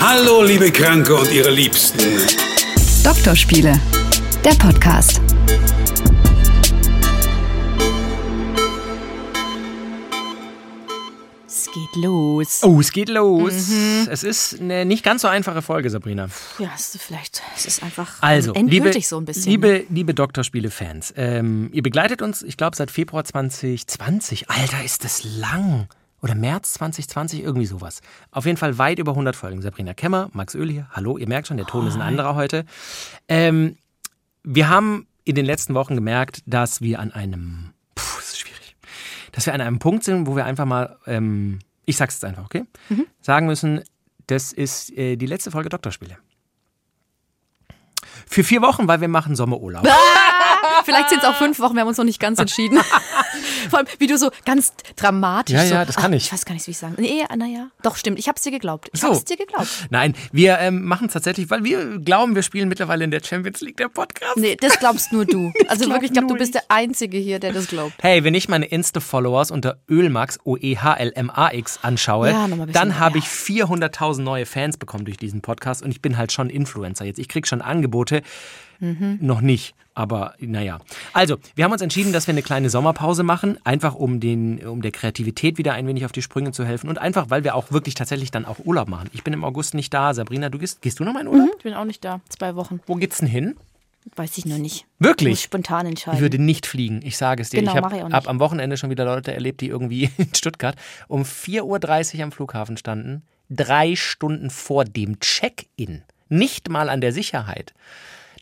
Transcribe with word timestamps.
Hallo, 0.00 0.42
liebe 0.42 0.70
Kranke 0.70 1.14
und 1.14 1.30
ihre 1.32 1.50
Liebsten. 1.50 1.98
Doktorspiele, 3.04 3.80
der 4.44 4.54
Podcast. 4.54 5.20
Es 11.46 11.66
geht 11.72 11.96
los. 12.04 12.60
Oh, 12.62 12.78
es 12.80 12.92
geht 12.92 13.08
los. 13.08 13.70
Es 14.10 14.22
ist 14.22 14.60
eine 14.60 14.84
nicht 14.84 15.02
ganz 15.02 15.22
so 15.22 15.28
einfache 15.28 15.62
Folge, 15.62 15.88
Sabrina. 15.88 16.28
Ja, 16.58 16.70
es 16.74 16.94
ist 16.94 17.02
vielleicht, 17.02 17.42
es 17.56 17.64
ist 17.66 17.82
einfach 17.82 18.22
Also, 18.22 18.52
endgültig 18.52 18.94
liebe, 18.94 19.02
so 19.06 19.16
ein 19.18 19.24
bisschen. 19.24 19.44
ne? 19.44 19.50
liebe, 19.50 19.84
liebe 19.88 20.14
Doktorspiele-Fans, 20.14 21.14
ähm, 21.16 21.70
ihr 21.72 21.82
begleitet 21.82 22.20
uns, 22.20 22.42
ich 22.42 22.56
glaube, 22.56 22.76
seit 22.76 22.90
Februar 22.90 23.24
2020. 23.24 24.50
Alter, 24.50 24.84
ist 24.84 25.04
das 25.04 25.24
lang. 25.24 25.88
Oder 26.20 26.34
März 26.34 26.72
2020, 26.74 27.42
irgendwie 27.42 27.66
sowas. 27.66 28.00
Auf 28.32 28.44
jeden 28.44 28.56
Fall 28.56 28.76
weit 28.78 28.98
über 28.98 29.12
100 29.12 29.36
Folgen. 29.36 29.62
Sabrina 29.62 29.94
Kemmer, 29.94 30.30
Max 30.32 30.54
Öl 30.54 30.70
hier. 30.70 30.88
Hallo, 30.92 31.16
ihr 31.16 31.28
merkt 31.28 31.46
schon, 31.48 31.56
der 31.58 31.66
Ton 31.66 31.86
ist 31.86 31.94
ein 31.94 32.00
anderer 32.02 32.34
heute. 32.34 32.64
Ähm, 33.28 33.76
wir 34.42 34.68
haben 34.68 35.06
in 35.24 35.34
den 35.36 35.44
letzten 35.46 35.74
Wochen 35.74 35.94
gemerkt, 35.94 36.42
dass 36.46 36.80
wir 36.80 36.98
an 37.00 37.12
einem, 37.12 37.72
puh, 37.94 38.16
das 38.16 38.30
ist 38.30 38.38
schwierig, 38.40 38.76
dass 39.32 39.46
wir 39.46 39.54
an 39.54 39.60
einem 39.60 39.78
Punkt 39.78 40.02
sind, 40.04 40.26
wo 40.26 40.34
wir 40.34 40.44
einfach 40.44 40.64
mal, 40.64 40.96
ähm, 41.06 41.60
ich 41.84 41.96
sag's 41.96 42.14
jetzt 42.14 42.24
einfach, 42.24 42.44
okay, 42.46 42.64
Mhm. 42.88 43.06
sagen 43.20 43.46
müssen, 43.46 43.82
das 44.26 44.52
ist 44.52 44.90
äh, 44.96 45.16
die 45.16 45.26
letzte 45.26 45.50
Folge 45.50 45.68
Doktorspiele. 45.68 46.16
Für 48.26 48.42
vier 48.44 48.60
Wochen, 48.62 48.88
weil 48.88 49.00
wir 49.00 49.08
machen 49.08 49.36
Sommerurlaub. 49.36 49.86
Vielleicht 50.84 51.08
sind 51.10 51.18
es 51.22 51.24
auch 51.24 51.36
fünf 51.36 51.58
Wochen, 51.60 51.74
wir 51.74 51.80
haben 51.82 51.88
uns 51.88 51.96
noch 51.98 52.04
nicht 52.04 52.20
ganz 52.20 52.38
entschieden. 52.38 52.78
Vor 53.70 53.78
allem, 53.80 53.88
wie 53.98 54.06
du 54.06 54.16
so 54.18 54.30
ganz 54.44 54.72
dramatisch 54.96 55.54
Ja, 55.54 55.66
so, 55.66 55.74
ja, 55.74 55.84
das 55.84 55.96
kann 55.96 56.12
ich. 56.12 56.26
Ich 56.26 56.32
weiß 56.32 56.44
gar 56.44 56.54
nicht, 56.54 56.66
wie 56.66 56.70
ich 56.72 56.78
sagen. 56.78 56.94
Nee, 56.98 57.24
naja, 57.36 57.68
doch, 57.82 57.96
stimmt. 57.96 58.18
Ich 58.18 58.28
hab's 58.28 58.42
dir 58.42 58.50
geglaubt. 58.52 58.88
Ich 58.92 59.00
So. 59.00 59.08
hab's 59.08 59.24
dir 59.24 59.36
geglaubt. 59.36 59.68
Nein, 59.90 60.14
wir 60.32 60.58
ähm, 60.58 60.84
machen 60.84 61.06
es 61.08 61.12
tatsächlich, 61.12 61.50
weil 61.50 61.64
wir 61.64 61.98
glauben, 61.98 62.34
wir 62.34 62.42
spielen 62.42 62.68
mittlerweile 62.68 63.04
in 63.04 63.10
der 63.10 63.22
Champions 63.22 63.60
League, 63.60 63.76
der 63.76 63.88
Podcast. 63.88 64.36
Nee, 64.36 64.56
das 64.60 64.78
glaubst 64.78 65.12
nur 65.12 65.24
du. 65.24 65.52
Also 65.68 65.84
glaub 65.84 65.96
wirklich, 65.96 66.10
ich 66.10 66.12
glaube, 66.14 66.28
du 66.28 66.34
bist 66.38 66.54
der 66.54 66.62
Einzige 66.68 67.18
hier, 67.18 67.38
der 67.38 67.52
das 67.52 67.66
glaubt. 67.68 67.92
Hey, 68.00 68.24
wenn 68.24 68.34
ich 68.34 68.48
meine 68.48 68.64
Insta-Followers 68.66 69.50
unter 69.50 69.78
Ölmax, 69.90 70.38
O-E-H-L-M-A-X 70.44 71.80
anschaue, 71.82 72.30
Ja, 72.30 72.48
dann 72.72 72.98
habe 72.98 73.18
ich 73.18 73.24
400.000 73.24 74.22
neue 74.22 74.46
Fans 74.46 74.76
bekommen 74.78 75.04
durch 75.04 75.16
diesen 75.16 75.42
Podcast 75.42 75.82
und 75.82 75.90
ich 75.90 76.00
bin 76.00 76.16
halt 76.16 76.32
schon 76.32 76.48
Influencer 76.50 77.04
jetzt. 77.04 77.18
Ich 77.18 77.28
kriege 77.28 77.46
schon 77.46 77.60
Angebote, 77.60 78.22
Mhm. 78.80 79.18
noch 79.20 79.40
nicht, 79.40 79.74
aber 79.94 80.34
naja. 80.38 80.78
Also, 81.12 81.38
wir 81.56 81.64
haben 81.64 81.72
uns 81.72 81.82
entschieden, 81.82 82.12
dass 82.12 82.26
wir 82.26 82.32
eine 82.32 82.42
kleine 82.42 82.70
Sommerpause 82.70 83.22
machen, 83.24 83.58
einfach 83.64 83.94
um, 83.94 84.20
den, 84.20 84.64
um 84.66 84.80
der 84.80 84.92
Kreativität 84.92 85.58
wieder 85.58 85.72
ein 85.72 85.86
wenig 85.86 86.04
auf 86.04 86.12
die 86.12 86.22
Sprünge 86.22 86.52
zu 86.52 86.64
helfen 86.64 86.88
und 86.88 86.98
einfach, 86.98 87.30
weil 87.30 87.44
wir 87.44 87.54
auch 87.54 87.72
wirklich 87.72 87.94
tatsächlich 87.94 88.30
dann 88.30 88.44
auch 88.44 88.58
Urlaub 88.64 88.88
machen. 88.88 89.10
Ich 89.12 89.24
bin 89.24 89.32
im 89.32 89.44
August 89.44 89.74
nicht 89.74 89.92
da. 89.92 90.14
Sabrina, 90.14 90.50
du 90.50 90.58
gehst, 90.58 90.82
gehst 90.82 91.00
du 91.00 91.04
noch 91.04 91.12
mal 91.12 91.20
in 91.20 91.28
Urlaub? 91.28 91.50
Ich 91.58 91.64
bin 91.64 91.74
auch 91.74 91.84
nicht 91.84 92.04
da. 92.04 92.20
Zwei 92.28 92.54
Wochen. 92.54 92.80
Wo 92.86 92.94
geht's 92.94 93.18
denn 93.18 93.28
hin? 93.28 93.56
Weiß 94.16 94.38
ich 94.38 94.46
noch 94.46 94.58
nicht. 94.58 94.86
Wirklich? 94.98 95.30
Muss 95.30 95.42
spontan 95.42 95.86
entscheiden. 95.86 96.16
Ich 96.16 96.22
würde 96.22 96.38
nicht 96.38 96.66
fliegen, 96.66 97.00
ich 97.02 97.16
sage 97.16 97.42
es 97.42 97.50
dir. 97.50 97.60
Genau, 97.60 97.76
ich 97.76 97.82
habe 97.82 98.14
ab 98.14 98.28
am 98.28 98.38
Wochenende 98.38 98.76
schon 98.76 98.90
wieder 98.90 99.04
Leute 99.04 99.34
erlebt, 99.34 99.60
die 99.60 99.68
irgendwie 99.68 100.10
in 100.16 100.34
Stuttgart 100.34 100.76
um 101.08 101.22
4.30 101.22 102.18
Uhr 102.18 102.24
am 102.24 102.32
Flughafen 102.32 102.76
standen, 102.76 103.22
drei 103.50 103.96
Stunden 103.96 104.50
vor 104.50 104.84
dem 104.84 105.20
Check-in. 105.20 106.02
Nicht 106.28 106.68
mal 106.68 106.88
an 106.88 107.00
der 107.00 107.12
Sicherheit. 107.12 107.74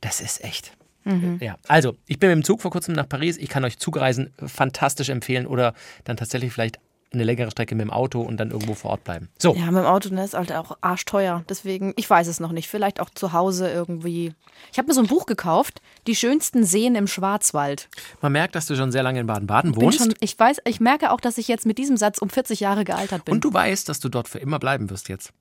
Das 0.06 0.20
ist 0.20 0.44
echt. 0.44 0.70
Mhm. 1.02 1.38
Ja, 1.40 1.56
also 1.66 1.96
ich 2.06 2.18
bin 2.20 2.30
mit 2.30 2.36
dem 2.38 2.44
Zug 2.44 2.62
vor 2.62 2.70
kurzem 2.70 2.94
nach 2.94 3.08
Paris. 3.08 3.36
Ich 3.38 3.48
kann 3.48 3.64
euch 3.64 3.78
Zugreisen 3.78 4.32
fantastisch 4.44 5.08
empfehlen 5.08 5.46
oder 5.46 5.74
dann 6.04 6.16
tatsächlich 6.16 6.52
vielleicht 6.52 6.78
eine 7.12 7.24
längere 7.24 7.50
Strecke 7.50 7.74
mit 7.74 7.82
dem 7.84 7.90
Auto 7.92 8.20
und 8.20 8.36
dann 8.38 8.50
irgendwo 8.50 8.74
vor 8.74 8.90
Ort 8.92 9.04
bleiben. 9.04 9.28
So, 9.38 9.54
Ja, 9.54 9.66
mit 9.66 9.82
dem 9.82 9.86
Auto, 9.86 10.08
das 10.10 10.27
ist 10.27 10.34
halt 10.34 10.52
auch 10.52 10.77
arschteuer. 10.80 11.44
Deswegen, 11.48 11.92
ich 11.96 12.08
weiß 12.08 12.27
es 12.28 12.40
noch 12.40 12.52
nicht. 12.52 12.68
Vielleicht 12.68 13.00
auch 13.00 13.10
zu 13.10 13.32
Hause 13.32 13.68
irgendwie. 13.70 14.34
Ich 14.72 14.78
habe 14.78 14.88
mir 14.88 14.94
so 14.94 15.00
ein 15.00 15.06
Buch 15.08 15.27
gekauft, 15.27 15.80
Die 16.06 16.14
schönsten 16.16 16.64
Seen 16.64 16.95
im 16.95 17.06
Schwarzwald. 17.06 17.89
man 18.20 18.33
merkt, 18.33 18.55
dass 18.55 18.66
du 18.66 18.77
schon 18.77 18.92
sehr 18.92 19.02
lange 19.02 19.20
in 19.20 19.27
Baden-Baden 19.27 19.74
wohnst. 19.77 19.98
schon, 19.98 20.14
ich 20.20 20.39
weiß, 20.39 20.58
ich 20.66 20.80
merke 20.80 21.11
auch, 21.12 21.20
dass 21.20 21.39
ich 21.39 21.48
jetzt 21.48 21.66
mit 21.66 21.78
diesem 21.78 21.96
Satz 21.96 22.18
um 22.18 22.30
40 22.30 22.61
Jahre 22.61 22.84
gealtert 22.84 23.24
bin. 23.24 23.34
und 23.34 23.45
du 23.45 23.52
weißt, 23.52 23.89
dass 23.89 24.00
du 24.00 24.08
dort 24.08 24.28
für 24.28 24.39
immer 24.39 24.58
bleiben 24.58 24.90
wirst 24.90 25.08
jetzt. 25.08 25.33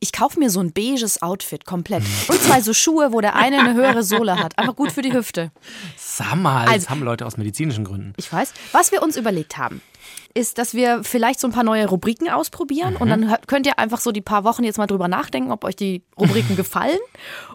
Ich 0.00 0.12
kaufe 0.12 0.38
mir 0.38 0.50
so 0.50 0.60
ein 0.60 0.72
beiges 0.72 1.22
Outfit 1.22 1.64
komplett. 1.64 2.02
Und 2.28 2.40
zwei 2.42 2.60
so 2.60 2.72
Schuhe, 2.72 3.12
wo 3.12 3.20
der 3.20 3.34
eine 3.36 3.58
eine 3.60 3.74
höhere 3.74 4.02
Sohle 4.02 4.38
hat. 4.38 4.58
Einfach 4.58 4.76
gut 4.76 4.92
für 4.92 5.02
die 5.02 5.12
Hüfte. 5.12 5.50
Sag 5.96 6.34
mal, 6.36 6.66
Also- 6.66 6.74
das 6.86 6.90
haben 6.90 7.02
Leute 7.02 7.26
aus 7.26 7.36
medizinischen 7.36 7.84
Gründen. 7.84 8.12
Ich 8.16 8.32
weiß. 8.32 8.52
Was 8.72 8.92
wir 8.92 9.02
uns 9.02 9.16
überlegt 9.16 9.56
haben, 9.58 9.80
ist, 10.34 10.58
dass 10.58 10.74
wir 10.74 11.02
vielleicht 11.04 11.40
so 11.40 11.48
ein 11.48 11.52
paar 11.52 11.64
neue 11.64 11.86
Rubriken 11.88 12.28
ausprobieren 12.30 12.96
und 12.96 13.08
dann 13.08 13.28
hört- 13.28 13.48
könnt 13.48 13.66
ihr 13.66 13.78
einfach 13.78 14.00
so 14.00 14.12
die 14.12 14.20
paar 14.20 14.44
Wochen 14.44 14.64
jetzt 14.64 14.78
mal 14.78 14.86
drüber 14.86 15.08
nachdenken, 15.08 15.50
ob 15.50 15.64
euch 15.64 15.76
die 15.76 16.02
Rubriken 16.18 16.56
gefallen. 16.56 16.98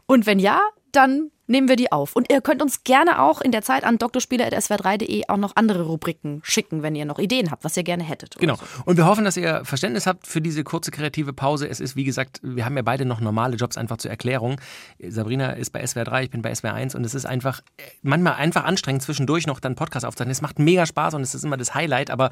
Und 0.06 0.26
wenn 0.26 0.40
ja, 0.40 0.60
dann 0.92 1.32
nehmen 1.48 1.68
wir 1.68 1.76
die 1.76 1.92
auf. 1.92 2.16
Und 2.16 2.32
ihr 2.32 2.42
könnt 2.42 2.62
uns 2.62 2.84
gerne 2.84 3.22
auch 3.22 3.42
in 3.42 3.52
der 3.52 3.62
Zeit 3.62 3.84
an 3.84 3.98
drspiele.swr3.de 3.98 5.24
auch 5.28 5.38
noch 5.38 5.56
andere 5.56 5.84
Rubriken 5.84 6.42
schicken, 6.44 6.84
wenn 6.84 6.96
ihr 6.96 7.06
noch 7.06 7.20
Ideen 7.20 7.52
habt, 7.52 7.64
was 7.64 7.78
ihr 7.78 7.84
gerne 7.84 8.04
hättet. 8.04 8.36
Genau. 8.38 8.56
so. 8.56 8.64
Und 8.86 8.98
wir 8.98 9.06
hoffen, 9.06 9.26
dass 9.26 9.38
ihr 9.38 9.64
Verständnis 9.66 10.08
habt 10.08 10.28
für 10.28 10.42
diese 10.42 10.64
kurze 10.64 10.92
kreative 10.92 11.34
Pause. 11.34 11.68
Es 11.68 11.80
ist, 11.80 11.96
wie 11.96 12.04
gesagt, 12.04 12.40
wir 12.44 12.66
haben 12.66 12.76
ja 12.76 12.84
beide 12.84 13.06
noch 13.06 13.20
normale 13.20 13.56
Jobs 13.56 13.78
einfach 13.78 13.98
zur 13.98 14.12
Erklärung. 14.12 14.60
Sabrina 15.00 15.52
ist 15.52 15.72
bei 15.72 15.86
SWR 15.86 16.04
3, 16.04 16.24
ich 16.24 16.30
bin 16.30 16.42
bei 16.42 16.54
SWR 16.54 16.74
1 16.74 16.96
und 16.96 17.06
es 17.06 17.16
ist 17.16 17.26
einfach 17.26 17.62
äh, 17.78 17.84
manchmal 18.02 18.34
einfach 18.36 18.64
anstrengend, 18.64 19.04
zwischendurch 19.04 19.48
noch 19.48 19.60
dann 19.60 19.76
Podcast 19.76 20.06
aufzuzeichnen. 20.06 20.32
Es 20.32 20.42
macht 20.42 20.60
mega 20.60 20.86
Spaß 20.86 21.14
und 21.14 21.22
es 21.22 21.36
ist 21.36 21.44
immer 21.44 21.58
das 21.58 21.76
Highlight, 21.76 22.10
aber 22.10 22.32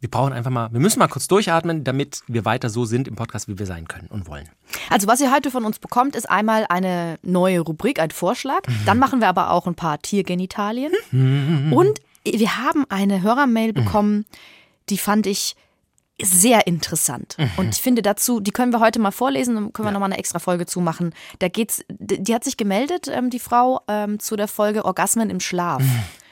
wir 0.00 0.10
brauchen 0.10 0.32
einfach 0.32 0.50
mal, 0.50 0.72
wir 0.72 0.80
müssen 0.80 0.98
mal 0.98 1.08
kurz 1.08 1.28
durchatmen, 1.28 1.84
damit 1.84 2.22
wir 2.26 2.44
weiter 2.44 2.70
so 2.70 2.84
sind 2.84 3.08
im 3.08 3.16
Podcast, 3.16 3.48
wie 3.48 3.58
wir 3.58 3.66
sein 3.66 3.88
können 3.88 4.08
und 4.08 4.28
wollen. 4.28 4.48
Also 4.90 5.06
was 5.06 5.20
ihr 5.20 5.32
heute 5.32 5.50
von 5.50 5.64
uns 5.64 5.78
bekommt, 5.78 6.16
ist 6.16 6.28
einmal 6.28 6.66
eine 6.68 7.18
neue 7.22 7.60
Rubrik, 7.60 8.00
ein 8.00 8.10
Vorschlag. 8.10 8.51
Dann 8.86 8.98
machen 8.98 9.20
wir 9.20 9.28
aber 9.28 9.50
auch 9.50 9.66
ein 9.66 9.74
paar 9.74 10.00
Tiergenitalien. 10.00 10.92
Und 11.72 12.00
wir 12.24 12.58
haben 12.58 12.84
eine 12.88 13.22
Hörermail 13.22 13.72
bekommen, 13.72 14.26
die 14.88 14.98
fand 14.98 15.26
ich 15.26 15.56
sehr 16.20 16.66
interessant. 16.66 17.36
Und 17.56 17.74
ich 17.74 17.82
finde 17.82 18.02
dazu, 18.02 18.38
die 18.38 18.52
können 18.52 18.72
wir 18.72 18.78
heute 18.80 19.00
mal 19.00 19.10
vorlesen, 19.10 19.54
dann 19.56 19.72
können 19.72 19.88
wir 19.88 19.92
nochmal 19.92 20.10
eine 20.10 20.18
extra 20.18 20.38
Folge 20.38 20.66
zumachen. 20.66 21.14
Da 21.40 21.48
geht's, 21.48 21.82
die 21.88 22.22
die 22.22 22.34
hat 22.34 22.44
sich 22.44 22.56
gemeldet, 22.56 23.08
ähm, 23.08 23.30
die 23.30 23.40
Frau, 23.40 23.80
ähm, 23.88 24.20
zu 24.20 24.36
der 24.36 24.46
Folge 24.46 24.84
Orgasmen 24.84 25.30
im 25.30 25.40
Schlaf. 25.40 25.82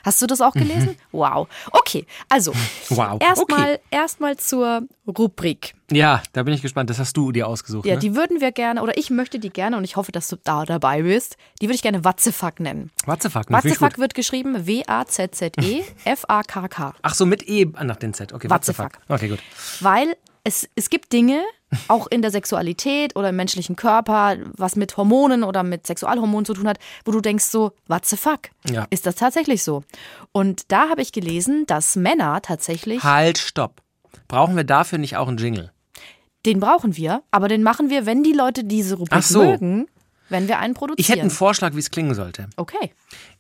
Hast 0.05 0.22
du 0.22 0.27
das 0.27 0.41
auch 0.41 0.53
gelesen? 0.53 0.97
Wow. 1.12 1.49
Okay, 1.72 2.06
also 2.28 2.53
Wow, 2.88 3.21
erstmal 3.21 3.75
okay. 3.75 3.81
erstmal 3.91 4.37
zur 4.37 4.83
Rubrik. 5.06 5.75
Ja, 5.91 6.22
da 6.33 6.43
bin 6.44 6.55
ich 6.55 6.62
gespannt. 6.62 6.88
Das 6.88 6.99
hast 6.99 7.15
du 7.16 7.33
dir 7.33 7.49
ausgesucht. 7.49 7.84
Ja, 7.84 7.94
ne? 7.94 8.00
die 8.00 8.15
würden 8.15 8.41
wir 8.41 8.53
gerne, 8.53 8.81
oder 8.83 8.97
ich 8.97 9.10
möchte 9.10 9.39
die 9.41 9.50
gerne, 9.50 9.77
und 9.77 9.84
ich 9.84 9.97
hoffe, 9.97 10.12
dass 10.12 10.28
du 10.28 10.37
da 10.37 10.65
dabei 10.65 11.03
bist, 11.03 11.37
die 11.60 11.66
würde 11.66 11.75
ich 11.75 11.83
gerne 11.83 12.05
Watzefuck 12.05 12.60
nennen. 12.60 12.91
What 13.06 13.22
the 13.22 13.28
fuck? 13.28 13.50
ne? 13.50 13.56
Watzefuck 13.56 13.99
wird 13.99 14.15
geschrieben 14.15 14.66
W-A-Z-Z-E-F-A-K-K. 14.66 16.94
Ach 17.03 17.15
so, 17.15 17.27
mit 17.27 17.47
E 17.49 17.66
nach 17.83 17.97
den 17.97 18.15
Z. 18.15 18.33
Okay, 18.33 18.49
what 18.49 18.65
the 18.65 18.71
What 18.71 18.77
the 18.77 18.83
fuck. 18.83 18.93
Okay, 19.09 19.28
gut. 19.28 19.41
Weil 19.81 20.16
es, 20.45 20.69
es 20.75 20.91
gibt 20.91 21.12
Dinge, 21.12 21.43
auch 21.89 22.06
in 22.09 22.23
der 22.23 22.31
Sexualität 22.31 23.15
oder 23.17 23.28
im 23.28 23.37
menschlichen 23.37 23.77
Körper, 23.77 24.37
was 24.56 24.77
mit 24.77 24.97
Hormonen 24.97 25.45
oder 25.45 25.62
mit 25.62 25.87
Sexualhormonen 25.87 26.45
zu 26.45 26.55
tun 26.55 26.67
hat, 26.67 26.78
wo 27.05 27.12
du 27.12 27.21
denkst 27.21 27.45
so, 27.45 27.73
what 27.87 28.05
the 28.06 28.17
fuck? 28.17 28.51
Ja. 28.69 28.87
Ist 28.91 29.06
das 29.06 29.15
tatsächlich 29.15 29.62
so? 29.62 29.84
Und 30.33 30.73
da 30.73 30.89
habe 30.89 31.03
ich 31.03 31.12
gelesen, 31.12 31.67
dass 31.67 31.97
Männer 31.97 32.43
tatsächlich, 32.43 33.05
Halt, 33.05 33.39
stopp. 33.39 33.83
Brauchen 34.27 34.56
wir 34.56 34.65
dafür 34.65 34.99
nicht 34.99 35.17
auch 35.17 35.28
einen 35.28 35.39
Jingle? 35.39 35.73
den 36.47 36.61
brauchen 36.61 36.97
wir, 36.97 37.22
aber 37.31 37.49
den 37.49 37.62
machen 37.62 37.91
wir, 37.91 38.07
wenn 38.07 38.22
die 38.22 38.33
Leute 38.33 38.65
diese 38.65 38.97
Rubrik 38.97 39.22
so. 39.22 39.45
mögen, 39.45 39.89
wenn 40.31 40.49
wir 40.49 40.59
einen 40.59 40.75
produzieren. 40.75 41.01
Ich 41.01 41.09
hätte 41.09 41.21
einen 41.21 41.31
Vorschlag, 41.31 41.75
wie 41.75 41.79
es 41.79 41.91
klingen 41.91 42.15
sollte. 42.15 42.49
okay. 42.57 42.93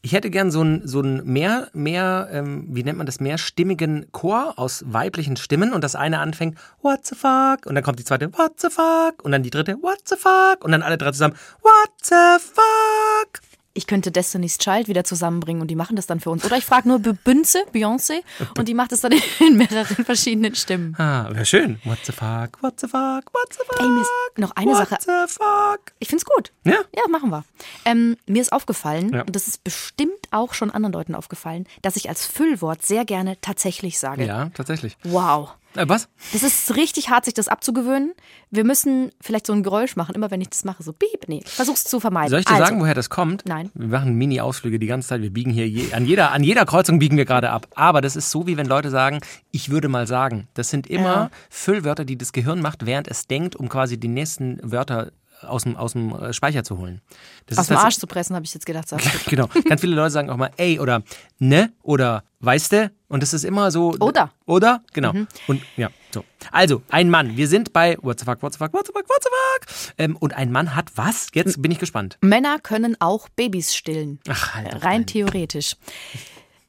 Ich 0.02 0.12
hätte 0.12 0.30
gern 0.30 0.50
so 0.50 0.62
einen 0.62 0.88
so 0.88 1.00
einen 1.00 1.30
mehr, 1.30 1.68
mehr 1.74 2.28
ähm, 2.32 2.66
wie 2.70 2.82
nennt 2.82 2.96
man 2.96 3.04
das, 3.04 3.20
mehrstimmigen 3.20 4.06
Chor 4.12 4.54
aus 4.56 4.82
weiblichen 4.86 5.36
Stimmen 5.36 5.74
und 5.74 5.84
das 5.84 5.94
eine 5.94 6.20
anfängt, 6.20 6.58
what 6.80 7.06
the 7.06 7.14
fuck? 7.14 7.66
Und 7.66 7.74
dann 7.74 7.84
kommt 7.84 7.98
die 7.98 8.04
zweite, 8.04 8.32
what 8.32 8.58
the 8.60 8.68
fuck? 8.70 9.22
Und 9.22 9.32
dann 9.32 9.42
die 9.42 9.50
dritte, 9.50 9.76
what 9.82 10.00
the 10.06 10.16
fuck? 10.16 10.64
Und 10.64 10.72
dann 10.72 10.82
alle 10.82 10.96
drei 10.96 11.12
zusammen, 11.12 11.34
what 11.62 11.90
the 12.02 12.38
fuck? 12.42 13.42
Ich 13.72 13.86
könnte 13.86 14.10
Destiny's 14.10 14.58
Child 14.58 14.88
wieder 14.88 15.04
zusammenbringen 15.04 15.62
und 15.62 15.68
die 15.68 15.76
machen 15.76 15.94
das 15.96 16.06
dann 16.06 16.18
für 16.20 16.30
uns. 16.30 16.44
Oder 16.44 16.56
ich 16.56 16.64
frage 16.64 16.88
nur 16.88 16.98
Bünze, 16.98 17.58
Beyoncé, 17.72 18.20
und 18.58 18.66
die 18.68 18.74
macht 18.74 18.92
es 18.92 19.00
dann 19.02 19.12
in 19.40 19.56
mehreren 19.56 20.04
verschiedenen 20.04 20.54
Stimmen. 20.54 20.94
Ah, 20.98 21.28
wäre 21.30 21.46
schön. 21.46 21.80
What 21.84 21.98
the 22.04 22.12
fuck? 22.12 22.62
What 22.62 22.80
the 22.80 22.88
fuck? 22.88 23.32
What 23.32 23.52
the 23.52 23.58
fuck? 23.66 23.80
Ey, 23.80 23.88
mir 23.88 24.00
ist 24.02 24.10
noch 24.38 24.50
eine 24.56 24.72
what 24.72 24.88
Sache. 24.88 24.98
the 25.02 25.32
fuck? 25.32 25.80
Ich 26.00 26.08
find's 26.08 26.24
gut. 26.24 26.52
Ja? 26.64 26.78
Ja, 26.96 27.02
machen 27.10 27.30
wir. 27.30 27.44
Ähm, 27.84 28.16
mir 28.26 28.42
ist 28.42 28.52
aufgefallen, 28.52 29.12
Ja. 29.14 29.22
und 29.22 29.36
das 29.36 29.46
ist 29.46 29.62
bestimmt 29.62 30.10
auch 30.32 30.52
schon 30.54 30.70
anderen 30.70 30.92
Leuten 30.92 31.14
aufgefallen, 31.14 31.66
dass 31.82 31.96
ich 31.96 32.08
als 32.08 32.26
Füllwort 32.26 32.84
sehr 32.84 33.04
gerne 33.04 33.40
tatsächlich 33.40 33.98
sage. 33.98 34.24
Ja, 34.26 34.50
tatsächlich. 34.54 34.96
Wow. 35.04 35.50
Äh, 35.76 35.88
was? 35.88 36.08
Das 36.32 36.42
ist 36.42 36.76
richtig 36.76 37.10
hart, 37.10 37.24
sich 37.24 37.34
das 37.34 37.48
abzugewöhnen. 37.48 38.12
Wir 38.50 38.64
müssen 38.64 39.12
vielleicht 39.20 39.46
so 39.46 39.52
ein 39.52 39.62
Geräusch 39.62 39.96
machen, 39.96 40.14
immer 40.14 40.30
wenn 40.30 40.40
ich 40.40 40.50
das 40.50 40.64
mache, 40.64 40.82
so 40.82 40.92
piep. 40.92 41.28
Nee, 41.28 41.42
versuch's 41.44 41.84
zu 41.84 42.00
vermeiden. 42.00 42.30
Soll 42.30 42.40
ich 42.40 42.46
dir 42.46 42.54
also, 42.54 42.66
sagen, 42.66 42.80
woher 42.80 42.94
das 42.94 43.10
kommt? 43.10 43.44
Nein. 43.46 43.70
Wir 43.74 43.86
machen 43.86 44.14
Mini-Ausflüge 44.14 44.78
die 44.78 44.86
ganze 44.86 45.08
Zeit. 45.08 45.22
Wir 45.22 45.30
biegen 45.32 45.50
hier 45.52 45.68
je, 45.68 45.92
an, 45.92 46.06
jeder, 46.06 46.32
an 46.32 46.42
jeder 46.42 46.64
Kreuzung 46.66 46.98
biegen 46.98 47.16
wir 47.16 47.24
gerade 47.24 47.50
ab. 47.50 47.68
Aber 47.74 48.00
das 48.00 48.16
ist 48.16 48.30
so, 48.30 48.46
wie 48.46 48.56
wenn 48.56 48.66
Leute 48.66 48.90
sagen, 48.90 49.20
ich 49.52 49.70
würde 49.70 49.88
mal 49.88 50.06
sagen. 50.06 50.48
Das 50.54 50.70
sind 50.70 50.88
immer 50.88 51.00
Ja. 51.00 51.30
Füllwörter, 51.48 52.04
die 52.04 52.18
das 52.18 52.32
Gehirn 52.32 52.60
macht, 52.60 52.86
während 52.86 53.08
es 53.08 53.26
denkt, 53.26 53.54
um 53.56 53.68
quasi 53.68 53.98
die 53.98 54.08
nächsten 54.08 54.58
Wörter 54.62 55.12
aus 55.42 55.64
dem, 55.64 55.76
aus 55.76 55.92
dem 55.92 56.14
äh, 56.14 56.32
Speicher 56.32 56.64
zu 56.64 56.78
holen. 56.78 57.00
Das 57.46 57.58
aus 57.58 57.64
ist 57.64 57.70
dem 57.70 57.76
Arsch 57.78 57.96
zu 57.98 58.06
pressen, 58.06 58.34
habe 58.36 58.44
ich 58.44 58.54
jetzt 58.54 58.66
gedacht. 58.66 58.90
Du. 58.92 58.96
Genau. 59.30 59.48
Ganz 59.68 59.80
viele 59.80 59.94
Leute 59.96 60.10
sagen 60.10 60.30
auch 60.30 60.36
mal 60.36 60.50
ey 60.56 60.78
oder 60.80 61.02
ne 61.38 61.72
oder 61.82 62.24
weißte. 62.40 62.90
Und 63.08 63.22
das 63.22 63.32
ist 63.34 63.44
immer 63.44 63.70
so. 63.70 63.92
Oder. 64.00 64.30
Oder? 64.46 64.82
Genau. 64.92 65.12
Und 65.46 65.62
ja, 65.76 65.90
so. 66.12 66.24
Also, 66.52 66.82
ein 66.90 67.10
Mann. 67.10 67.36
Wir 67.36 67.48
sind 67.48 67.72
bei 67.72 67.96
What 68.02 68.20
the 68.20 68.24
fuck, 68.24 68.42
what 68.42 68.52
the 68.52 68.58
fuck, 68.58 68.72
what 68.72 68.86
the 68.86 68.92
fuck, 68.92 69.08
what 69.08 69.22
the 69.22 69.28
fuck. 69.28 69.94
Ähm, 69.98 70.16
und 70.16 70.34
ein 70.34 70.52
Mann 70.52 70.74
hat 70.76 70.92
was? 70.96 71.28
Jetzt 71.34 71.60
bin 71.60 71.70
ich 71.72 71.78
gespannt. 71.78 72.18
Männer 72.20 72.58
können 72.60 72.96
auch 73.00 73.28
Babys 73.30 73.74
stillen. 73.74 74.20
Ach, 74.28 74.54
halt 74.54 74.84
Rein 74.84 75.02
ein- 75.02 75.06
theoretisch. 75.06 75.76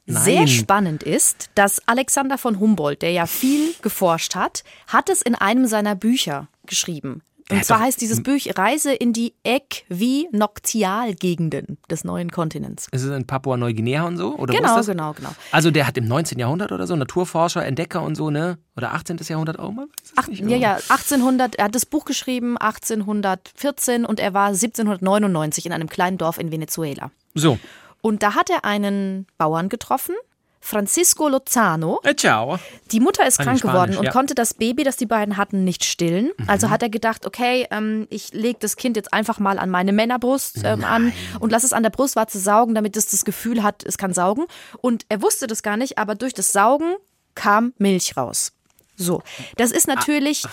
Nein. 0.07 0.23
Sehr 0.23 0.47
spannend 0.47 1.03
ist, 1.03 1.51
dass 1.55 1.87
Alexander 1.87 2.37
von 2.39 2.59
Humboldt, 2.59 3.01
der 3.03 3.11
ja 3.11 3.27
viel 3.27 3.73
geforscht 3.83 4.33
hat, 4.35 4.63
hat 4.87 5.09
es 5.09 5.21
in 5.21 5.35
einem 5.35 5.67
seiner 5.67 5.95
Bücher 5.95 6.47
geschrieben. 6.65 7.21
Und 7.49 7.65
zwar 7.65 7.77
doch- 7.79 7.85
heißt 7.85 7.99
dieses 8.01 8.21
Buch 8.23 8.39
Reise 8.55 8.93
in 8.93 9.13
die 9.13 9.33
Äquinoktialgegenden 9.43 11.77
des 11.89 12.03
neuen 12.03 12.31
Kontinents. 12.31 12.87
Ist 12.91 13.03
es 13.03 13.15
in 13.15 13.25
Papua-Neuguinea 13.25 14.03
und 14.03 14.17
so? 14.17 14.35
Oder 14.35 14.53
Genau, 14.53 14.81
genau, 14.81 15.13
genau. 15.13 15.29
Also, 15.51 15.71
der 15.71 15.87
hat 15.87 15.97
im 15.97 16.07
19. 16.07 16.39
Jahrhundert 16.39 16.71
oder 16.71 16.87
so 16.87 16.95
Naturforscher, 16.95 17.65
Entdecker 17.65 18.01
und 18.03 18.15
so, 18.15 18.29
ne? 18.29 18.57
Oder 18.77 18.93
18. 18.93 19.17
Jahrhundert 19.27 19.59
auch 19.59 19.71
mal? 19.71 19.87
Ach, 20.15 20.27
nicht 20.27 20.41
ja, 20.47 20.57
ja, 20.57 20.75
1800, 20.89 21.55
er 21.55 21.65
hat 21.65 21.75
das 21.75 21.85
Buch 21.85 22.05
geschrieben 22.05 22.57
1814 22.57 24.05
und 24.05 24.19
er 24.19 24.33
war 24.33 24.47
1799 24.47 25.65
in 25.65 25.73
einem 25.73 25.89
kleinen 25.89 26.17
Dorf 26.17 26.37
in 26.37 26.51
Venezuela. 26.51 27.11
So. 27.33 27.59
Und 28.01 28.23
da 28.23 28.35
hat 28.35 28.49
er 28.49 28.65
einen 28.65 29.27
Bauern 29.37 29.69
getroffen, 29.69 30.15
Francisco 30.61 31.27
Lozano. 31.27 31.99
Äh, 32.03 32.15
ciao. 32.15 32.59
Die 32.91 32.99
Mutter 32.99 33.27
ist 33.27 33.39
Ah, 33.39 33.43
krank 33.43 33.59
Spanisch, 33.59 33.73
geworden 33.73 33.97
und 33.97 34.05
ja. 34.05 34.11
konnte 34.11 34.35
das 34.35 34.53
Baby, 34.53 34.83
das 34.83 34.95
die 34.95 35.05
beiden 35.07 35.35
hatten, 35.35 35.63
nicht 35.63 35.83
stillen. 35.83 36.31
Also 36.47 36.69
hat 36.69 36.83
er 36.83 36.89
gedacht, 36.89 37.25
okay, 37.25 37.67
ähm, 37.71 38.07
ich 38.09 38.31
lege 38.33 38.59
das 38.59 38.75
Kind 38.77 38.95
jetzt 38.95 39.11
einfach 39.11 39.39
mal 39.39 39.57
an 39.59 39.69
meine 39.69 39.91
Männerbrust 39.91 40.61
ähm, 40.63 40.83
an 40.83 41.11
und 41.39 41.51
lass 41.51 41.63
es 41.63 41.73
an 41.73 41.83
der 41.83 41.89
Brustwarze 41.89 42.39
saugen, 42.39 42.75
damit 42.75 42.95
es 42.95 43.07
das 43.09 43.25
Gefühl 43.25 43.63
hat, 43.63 43.83
es 43.83 43.97
kann 43.97 44.13
saugen. 44.13 44.45
Und 44.79 45.05
er 45.09 45.21
wusste 45.21 45.47
das 45.47 45.63
gar 45.63 45.77
nicht, 45.77 45.97
aber 45.97 46.15
durch 46.15 46.33
das 46.33 46.53
Saugen 46.53 46.95
kam 47.35 47.73
Milch 47.77 48.15
raus. 48.15 48.51
So, 49.01 49.21
das 49.57 49.71
ist 49.71 49.87
natürlich, 49.87 50.43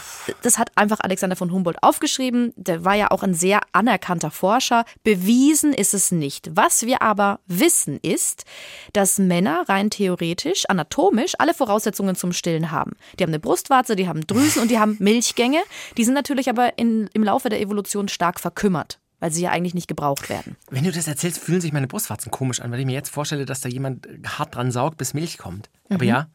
das 0.43 0.59
hat 0.59 0.71
einfach 0.77 1.01
Alexander 1.01 1.37
von 1.37 1.53
Humboldt 1.53 1.83
aufgeschrieben. 1.83 2.53
Der 2.57 2.85
war 2.85 2.95
ja 2.95 3.11
auch 3.11 3.23
ein 3.23 3.35
sehr 3.35 3.61
anerkannter 3.73 4.31
Forscher. 4.31 4.85
Bewiesen 5.05 5.73
ist 5.73 5.95
es 5.95 6.11
nicht. 6.11 6.51
Was 6.55 6.83
wir 6.83 7.03
aber 7.03 7.41
wissen 7.47 7.99
ist, 8.03 8.45
dass 8.93 9.19
Männer 9.19 9.65
rein 9.69 9.91
theoretisch, 9.91 10.65
anatomisch, 10.69 11.35
alle 11.39 11.55
Voraussetzungen 11.55 12.17
zum 12.17 12.33
Stillen 12.33 12.71
haben. 12.71 12.93
Die 13.19 13.23
haben 13.25 13.31
eine 13.31 13.41
Brustwarze, 13.41 13.97
die 13.97 14.09
haben 14.09 14.27
Drüsen 14.27 14.63
und 14.63 14.71
die 14.71 14.79
haben 14.79 14.97
Milchgänge. 14.99 15.61
Die 15.97 16.05
sind 16.05 16.15
natürlich 16.15 16.49
aber 16.49 16.79
in, 16.79 17.09
im 17.13 17.23
Laufe 17.23 17.49
der 17.49 17.61
Evolution 17.61 18.09
stark 18.09 18.41
verkümmert, 18.41 18.99
weil 19.21 19.31
sie 19.33 19.43
ja 19.43 19.51
eigentlich 19.51 19.75
nicht 19.75 19.89
gebraucht 19.89 20.29
werden. 20.29 20.57
Wenn 20.71 20.85
du 20.85 20.93
das 20.93 21.07
erzählst, 21.09 21.39
fühlen 21.39 21.61
sich 21.61 21.73
meine 21.73 21.87
Brustwarzen 21.89 22.31
komisch 22.31 22.61
an, 22.61 22.71
weil 22.73 22.81
ich 22.81 22.87
mir 22.87 22.93
jetzt 22.93 23.11
vorstelle, 23.11 23.45
dass 23.45 23.61
da 23.61 23.69
jemand 23.69 24.07
hart 24.27 24.55
dran 24.55 24.71
saugt, 24.71 24.97
bis 24.99 25.15
Milch 25.15 25.39
kommt. 25.39 25.69
Aber 25.91 26.05
Mhm. 26.05 26.09
ja. 26.11 26.27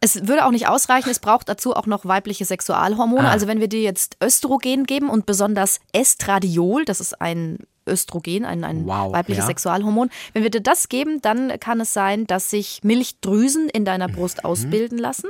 Es 0.00 0.26
würde 0.28 0.44
auch 0.44 0.50
nicht 0.50 0.68
ausreichen, 0.68 1.08
es 1.10 1.18
braucht 1.20 1.48
dazu 1.48 1.74
auch 1.74 1.86
noch 1.86 2.04
weibliche 2.04 2.44
Sexualhormone. 2.44 3.28
Ah. 3.28 3.30
Also 3.32 3.46
wenn 3.46 3.60
wir 3.60 3.68
dir 3.68 3.80
jetzt 3.80 4.16
Östrogen 4.22 4.84
geben 4.84 5.08
und 5.08 5.26
besonders 5.26 5.80
Estradiol, 5.92 6.84
das 6.84 7.00
ist 7.00 7.20
ein 7.20 7.58
Östrogen, 7.88 8.44
ein, 8.44 8.64
ein 8.64 8.86
Wow, 8.86 9.12
weibliches 9.12 9.44
ja. 9.44 9.46
Sexualhormon. 9.46 10.10
Wenn 10.32 10.42
wir 10.42 10.50
dir 10.50 10.60
das 10.60 10.88
geben, 10.88 11.22
dann 11.22 11.58
kann 11.60 11.80
es 11.80 11.92
sein, 11.92 12.26
dass 12.26 12.50
sich 12.50 12.80
Milchdrüsen 12.82 13.68
in 13.68 13.84
deiner 13.84 14.08
Brust 14.08 14.38
Mhm. 14.38 14.50
ausbilden 14.50 14.98
lassen. 14.98 15.28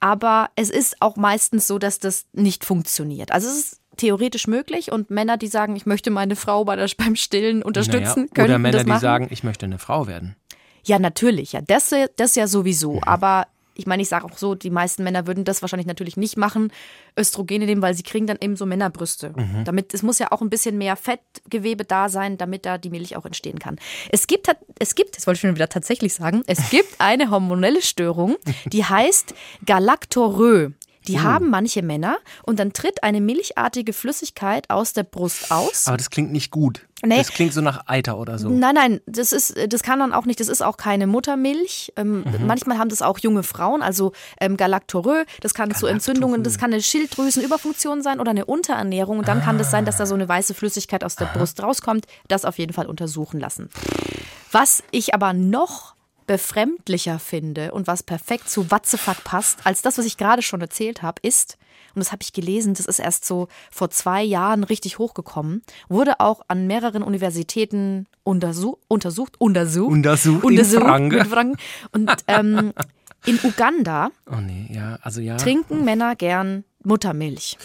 Aber 0.00 0.48
es 0.56 0.70
ist 0.70 0.96
auch 1.00 1.16
meistens 1.16 1.66
so, 1.66 1.78
dass 1.78 1.98
das 1.98 2.26
nicht 2.32 2.64
funktioniert. 2.64 3.32
Also 3.32 3.48
es 3.48 3.54
ist 3.58 3.80
theoretisch 3.98 4.46
möglich 4.46 4.90
und 4.90 5.10
Männer, 5.10 5.36
die 5.36 5.48
sagen, 5.48 5.76
ich 5.76 5.84
möchte 5.84 6.10
meine 6.10 6.36
Frau 6.36 6.64
bei 6.64 6.76
der, 6.76 6.88
beim 6.96 7.16
Stillen 7.16 7.62
unterstützen, 7.62 8.22
Naja, 8.22 8.34
können 8.34 8.48
Oder 8.48 8.58
Männer, 8.58 8.78
das 8.78 8.86
machen. 8.86 8.98
die 8.98 9.02
sagen, 9.02 9.28
ich 9.30 9.44
möchte 9.44 9.66
eine 9.66 9.78
Frau 9.78 10.06
werden. 10.06 10.36
Ja, 10.84 10.98
natürlich, 10.98 11.52
ja. 11.52 11.60
Das, 11.60 11.94
das 12.16 12.34
ja 12.34 12.46
sowieso. 12.46 12.94
Mhm. 12.94 13.04
Aber 13.04 13.46
ich 13.74 13.86
meine, 13.86 14.02
ich 14.02 14.08
sage 14.08 14.24
auch 14.24 14.36
so, 14.36 14.54
die 14.54 14.70
meisten 14.70 15.04
Männer 15.04 15.26
würden 15.26 15.44
das 15.44 15.62
wahrscheinlich 15.62 15.86
natürlich 15.86 16.16
nicht 16.16 16.36
machen, 16.36 16.72
Östrogene 17.18 17.66
nehmen, 17.66 17.82
weil 17.82 17.94
sie 17.94 18.02
kriegen 18.02 18.26
dann 18.26 18.38
eben 18.40 18.56
so 18.56 18.66
Männerbrüste. 18.66 19.32
Mhm. 19.36 19.64
Damit, 19.64 19.94
es 19.94 20.02
muss 20.02 20.18
ja 20.18 20.32
auch 20.32 20.40
ein 20.40 20.50
bisschen 20.50 20.78
mehr 20.78 20.96
Fettgewebe 20.96 21.84
da 21.84 22.08
sein, 22.08 22.36
damit 22.36 22.66
da 22.66 22.78
die 22.78 22.90
Milch 22.90 23.16
auch 23.16 23.24
entstehen 23.24 23.58
kann. 23.58 23.78
Es 24.10 24.26
gibt, 24.26 24.48
es 24.78 24.94
gibt, 24.94 25.16
das 25.16 25.26
wollte 25.26 25.38
ich 25.38 25.40
schon 25.42 25.54
wieder 25.54 25.68
tatsächlich 25.68 26.14
sagen, 26.14 26.42
es 26.46 26.70
gibt 26.70 26.94
eine 26.98 27.30
hormonelle 27.30 27.82
Störung, 27.82 28.36
die 28.66 28.84
heißt 28.84 29.34
Galactorö. 29.64 30.70
Die 31.10 31.16
Oh. 31.18 31.22
haben 31.22 31.50
manche 31.50 31.82
Männer 31.82 32.16
und 32.44 32.58
dann 32.58 32.72
tritt 32.72 33.02
eine 33.02 33.20
milchartige 33.20 33.92
Flüssigkeit 33.92 34.68
aus 34.70 34.92
der 34.92 35.02
Brust 35.04 35.50
aus. 35.50 35.86
Aber 35.86 35.96
das 35.96 36.10
klingt 36.10 36.32
nicht 36.32 36.50
gut. 36.50 36.86
Nee. 37.02 37.16
Das 37.16 37.28
klingt 37.30 37.54
so 37.54 37.62
nach 37.62 37.86
Eiter 37.86 38.18
oder 38.18 38.38
so. 38.38 38.50
Nein, 38.50 38.74
nein, 38.74 39.00
das 39.06 39.32
ist, 39.32 39.54
das 39.72 39.82
kann 39.82 40.00
dann 40.00 40.12
auch 40.12 40.26
nicht, 40.26 40.38
das 40.38 40.48
ist 40.48 40.60
auch 40.62 40.76
keine 40.76 41.06
Muttermilch. 41.06 41.92
Ähm, 41.96 42.24
Mhm. 42.24 42.46
Manchmal 42.46 42.76
haben 42.78 42.90
das 42.90 43.00
auch 43.00 43.18
junge 43.18 43.42
Frauen, 43.42 43.80
also 43.80 44.12
ähm, 44.38 44.58
Galactorö, 44.58 45.24
das 45.40 45.54
kann 45.54 45.74
zu 45.74 45.86
Entzündungen, 45.86 46.42
das 46.42 46.58
kann 46.58 46.72
eine 46.72 46.82
Schilddrüsenüberfunktion 46.82 48.02
sein 48.02 48.20
oder 48.20 48.30
eine 48.30 48.44
Unterernährung. 48.44 49.18
Und 49.18 49.28
dann 49.28 49.40
kann 49.42 49.56
das 49.56 49.70
sein, 49.70 49.84
dass 49.86 49.96
da 49.96 50.04
so 50.06 50.14
eine 50.14 50.28
weiße 50.28 50.52
Flüssigkeit 50.54 51.02
aus 51.02 51.16
der 51.16 51.26
Brust 51.26 51.62
rauskommt. 51.62 52.06
Das 52.28 52.44
auf 52.44 52.58
jeden 52.58 52.72
Fall 52.74 52.86
untersuchen 52.86 53.40
lassen. 53.40 53.70
Was 54.52 54.82
ich 54.90 55.14
aber 55.14 55.32
noch 55.32 55.94
befremdlicher 56.30 57.18
finde 57.18 57.72
und 57.72 57.88
was 57.88 58.04
perfekt 58.04 58.48
zu 58.48 58.70
Watzefuck 58.70 59.24
passt, 59.24 59.66
als 59.66 59.82
das, 59.82 59.98
was 59.98 60.04
ich 60.06 60.16
gerade 60.16 60.42
schon 60.42 60.60
erzählt 60.60 61.02
habe, 61.02 61.20
ist, 61.22 61.58
und 61.92 61.98
das 61.98 62.12
habe 62.12 62.22
ich 62.22 62.32
gelesen, 62.32 62.74
das 62.74 62.86
ist 62.86 63.00
erst 63.00 63.24
so 63.24 63.48
vor 63.68 63.90
zwei 63.90 64.22
Jahren 64.22 64.62
richtig 64.62 65.00
hochgekommen, 65.00 65.62
wurde 65.88 66.20
auch 66.20 66.42
an 66.46 66.68
mehreren 66.68 67.02
Universitäten 67.02 68.06
untersuch, 68.22 68.78
untersucht, 68.86 69.40
untersucht, 69.40 69.90
Untersucht 69.90 70.44
untersucht 70.44 70.84
Franken. 70.84 71.56
Und 71.90 72.12
ähm, 72.28 72.74
in 73.26 73.40
Uganda 73.42 74.12
Oh 74.30 74.36
nee, 74.36 74.70
ja, 74.72 75.00
also 75.02 75.20
ja. 75.20 75.36
trinken 75.36 75.84
Männer 75.84 76.14
gern 76.14 76.62
Muttermilch. 76.84 77.58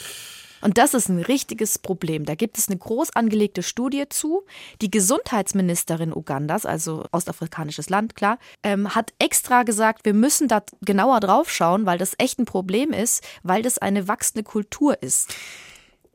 Und 0.65 0.79
das 0.79 0.95
ist 0.95 1.09
ein 1.09 1.19
richtiges 1.19 1.77
Problem. 1.77 2.25
Da 2.25 2.33
gibt 2.33 2.57
es 2.57 2.69
eine 2.69 2.79
groß 2.79 3.15
angelegte 3.15 3.61
Studie 3.61 4.05
zu. 4.09 4.45
Die 4.81 4.89
Gesundheitsministerin 4.89 6.11
Ugandas, 6.11 6.65
also 6.65 7.05
ostafrikanisches 7.11 7.91
Land, 7.91 8.15
klar, 8.15 8.39
ähm, 8.63 8.95
hat 8.95 9.13
extra 9.19 9.61
gesagt, 9.61 10.05
wir 10.05 10.15
müssen 10.15 10.47
da 10.47 10.63
genauer 10.81 11.19
drauf 11.19 11.51
schauen, 11.51 11.85
weil 11.85 11.99
das 11.99 12.15
echt 12.17 12.39
ein 12.39 12.45
Problem 12.45 12.93
ist, 12.93 13.23
weil 13.43 13.61
das 13.61 13.77
eine 13.77 14.07
wachsende 14.07 14.41
Kultur 14.41 15.03
ist. 15.03 15.35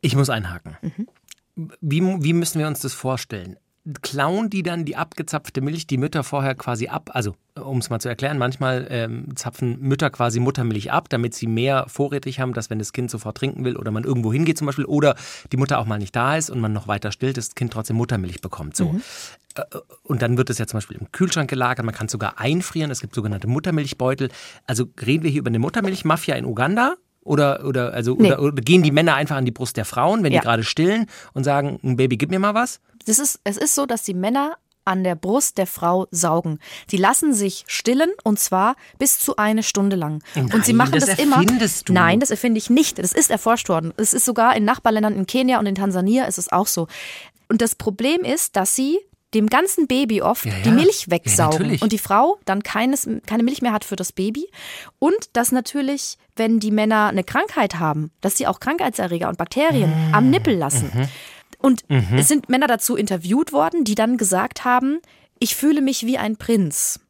Ich 0.00 0.16
muss 0.16 0.28
einhaken. 0.28 0.76
Mhm. 0.82 1.06
Wie, 1.80 2.00
wie 2.24 2.32
müssen 2.32 2.58
wir 2.58 2.66
uns 2.66 2.80
das 2.80 2.92
vorstellen? 2.92 3.56
Klauen 4.02 4.50
die 4.50 4.62
dann 4.62 4.84
die 4.84 4.96
abgezapfte 4.96 5.62
Milch, 5.62 5.86
die 5.86 5.96
Mütter 5.96 6.22
vorher 6.22 6.54
quasi 6.54 6.88
ab? 6.88 7.10
Also, 7.14 7.34
um 7.58 7.78
es 7.78 7.88
mal 7.88 7.98
zu 7.98 8.10
erklären, 8.10 8.36
manchmal 8.36 8.86
ähm, 8.90 9.34
zapfen 9.36 9.80
Mütter 9.80 10.10
quasi 10.10 10.38
Muttermilch 10.38 10.92
ab, 10.92 11.08
damit 11.08 11.34
sie 11.34 11.46
mehr 11.46 11.86
vorrätig 11.88 12.40
haben, 12.40 12.52
dass 12.52 12.68
wenn 12.68 12.78
das 12.78 12.92
Kind 12.92 13.10
sofort 13.10 13.38
trinken 13.38 13.64
will 13.64 13.76
oder 13.76 13.90
man 13.90 14.04
irgendwo 14.04 14.32
hingeht 14.32 14.58
zum 14.58 14.66
Beispiel 14.66 14.84
oder 14.84 15.16
die 15.50 15.56
Mutter 15.56 15.78
auch 15.78 15.86
mal 15.86 15.98
nicht 15.98 16.14
da 16.14 16.36
ist 16.36 16.50
und 16.50 16.60
man 16.60 16.74
noch 16.74 16.88
weiter 16.88 17.10
stillt, 17.10 17.38
das 17.38 17.54
Kind 17.54 17.72
trotzdem 17.72 17.96
Muttermilch 17.96 18.42
bekommt. 18.42 18.76
So. 18.76 18.94
Äh, 19.54 19.62
Und 20.02 20.20
dann 20.20 20.36
wird 20.36 20.50
es 20.50 20.58
ja 20.58 20.66
zum 20.66 20.76
Beispiel 20.76 20.98
im 20.98 21.10
Kühlschrank 21.10 21.48
gelagert, 21.48 21.84
man 21.84 21.94
kann 21.94 22.06
es 22.06 22.12
sogar 22.12 22.38
einfrieren, 22.38 22.90
es 22.90 23.00
gibt 23.00 23.14
sogenannte 23.14 23.46
Muttermilchbeutel. 23.46 24.28
Also 24.66 24.86
reden 25.00 25.24
wir 25.24 25.30
hier 25.30 25.40
über 25.40 25.48
eine 25.48 25.58
Muttermilchmafia 25.58 26.34
in 26.34 26.44
Uganda? 26.44 26.96
Oder, 27.22 27.64
oder, 27.66 27.92
also, 27.92 28.16
Nee. 28.18 28.28
oder, 28.32 28.42
oder 28.42 28.62
gehen 28.62 28.82
die 28.82 28.90
Männer 28.90 29.14
einfach 29.14 29.36
an 29.36 29.44
die 29.44 29.50
Brust 29.50 29.76
der 29.76 29.84
Frauen, 29.84 30.22
wenn 30.22 30.32
Ja. 30.32 30.40
die 30.40 30.44
gerade 30.44 30.64
stillen 30.64 31.06
und 31.34 31.44
sagen, 31.44 31.78
ein 31.84 31.96
Baby, 31.96 32.16
gib 32.16 32.30
mir 32.30 32.38
mal 32.38 32.54
was? 32.54 32.80
Das 33.06 33.18
ist, 33.18 33.40
es 33.44 33.56
ist 33.56 33.74
so, 33.74 33.86
dass 33.86 34.02
die 34.02 34.14
Männer 34.14 34.56
an 34.86 35.04
der 35.04 35.14
Brust 35.14 35.58
der 35.58 35.66
Frau 35.66 36.06
saugen. 36.10 36.58
Die 36.90 36.96
lassen 36.96 37.34
sich 37.34 37.64
stillen 37.68 38.10
und 38.24 38.40
zwar 38.40 38.74
bis 38.98 39.18
zu 39.18 39.36
eine 39.36 39.62
Stunde 39.62 39.94
lang. 39.96 40.22
und 40.34 40.64
sie 40.64 40.72
Nein, 40.72 40.76
machen 40.76 40.92
das 40.92 41.06
das, 41.06 41.18
immer. 41.18 41.44
du. 41.44 41.92
Nein, 41.92 42.18
das 42.20 42.30
erfinde 42.30 42.58
ich 42.58 42.70
nicht. 42.70 42.98
Das 42.98 43.12
ist 43.12 43.30
erforscht 43.30 43.68
worden. 43.68 43.92
Es 43.98 44.14
ist 44.14 44.24
sogar 44.24 44.56
in 44.56 44.64
Nachbarländern 44.64 45.14
in 45.14 45.26
Kenia 45.26 45.58
und 45.58 45.66
in 45.66 45.74
Tansania 45.74 46.24
ist 46.24 46.38
es 46.38 46.50
auch 46.50 46.66
so. 46.66 46.88
Und 47.48 47.60
das 47.60 47.74
Problem 47.74 48.22
ist, 48.22 48.56
dass 48.56 48.74
sie 48.74 48.98
dem 49.34 49.48
ganzen 49.48 49.86
Baby 49.86 50.22
oft 50.22 50.44
Ja, 50.44 50.52
ja. 50.52 50.58
die 50.64 50.70
Milch 50.70 51.06
Ja, 51.06 51.12
wegsaugen 51.12 51.58
natürlich. 51.58 51.82
und 51.82 51.92
die 51.92 51.98
Frau 51.98 52.38
dann 52.44 52.62
keines, 52.62 53.08
keine 53.26 53.42
Milch 53.42 53.62
mehr 53.62 53.72
hat 53.72 53.84
für 53.84 53.96
das 53.96 54.12
Baby. 54.12 54.48
Und 54.98 55.16
dass 55.34 55.52
natürlich, 55.52 56.18
wenn 56.36 56.58
die 56.60 56.70
Männer 56.70 57.08
eine 57.08 57.22
Krankheit 57.24 57.78
haben, 57.78 58.10
dass 58.20 58.36
sie 58.36 58.46
auch 58.46 58.58
Krankheitserreger 58.60 59.28
und 59.28 59.38
Bakterien 59.38 59.90
Mm. 60.10 60.14
am 60.14 60.30
Nippel 60.30 60.56
lassen. 60.56 60.90
Mhm. 60.92 61.08
Und 61.58 61.84
es 62.16 62.26
sind 62.28 62.48
Männer 62.48 62.66
dazu 62.66 62.96
interviewt 62.96 63.52
worden, 63.52 63.84
die 63.84 63.94
dann 63.94 64.16
gesagt 64.16 64.64
haben, 64.64 64.98
ich 65.38 65.54
fühle 65.54 65.82
mich 65.82 66.06
wie 66.06 66.16
ein 66.18 66.36
Prinz, 66.36 67.00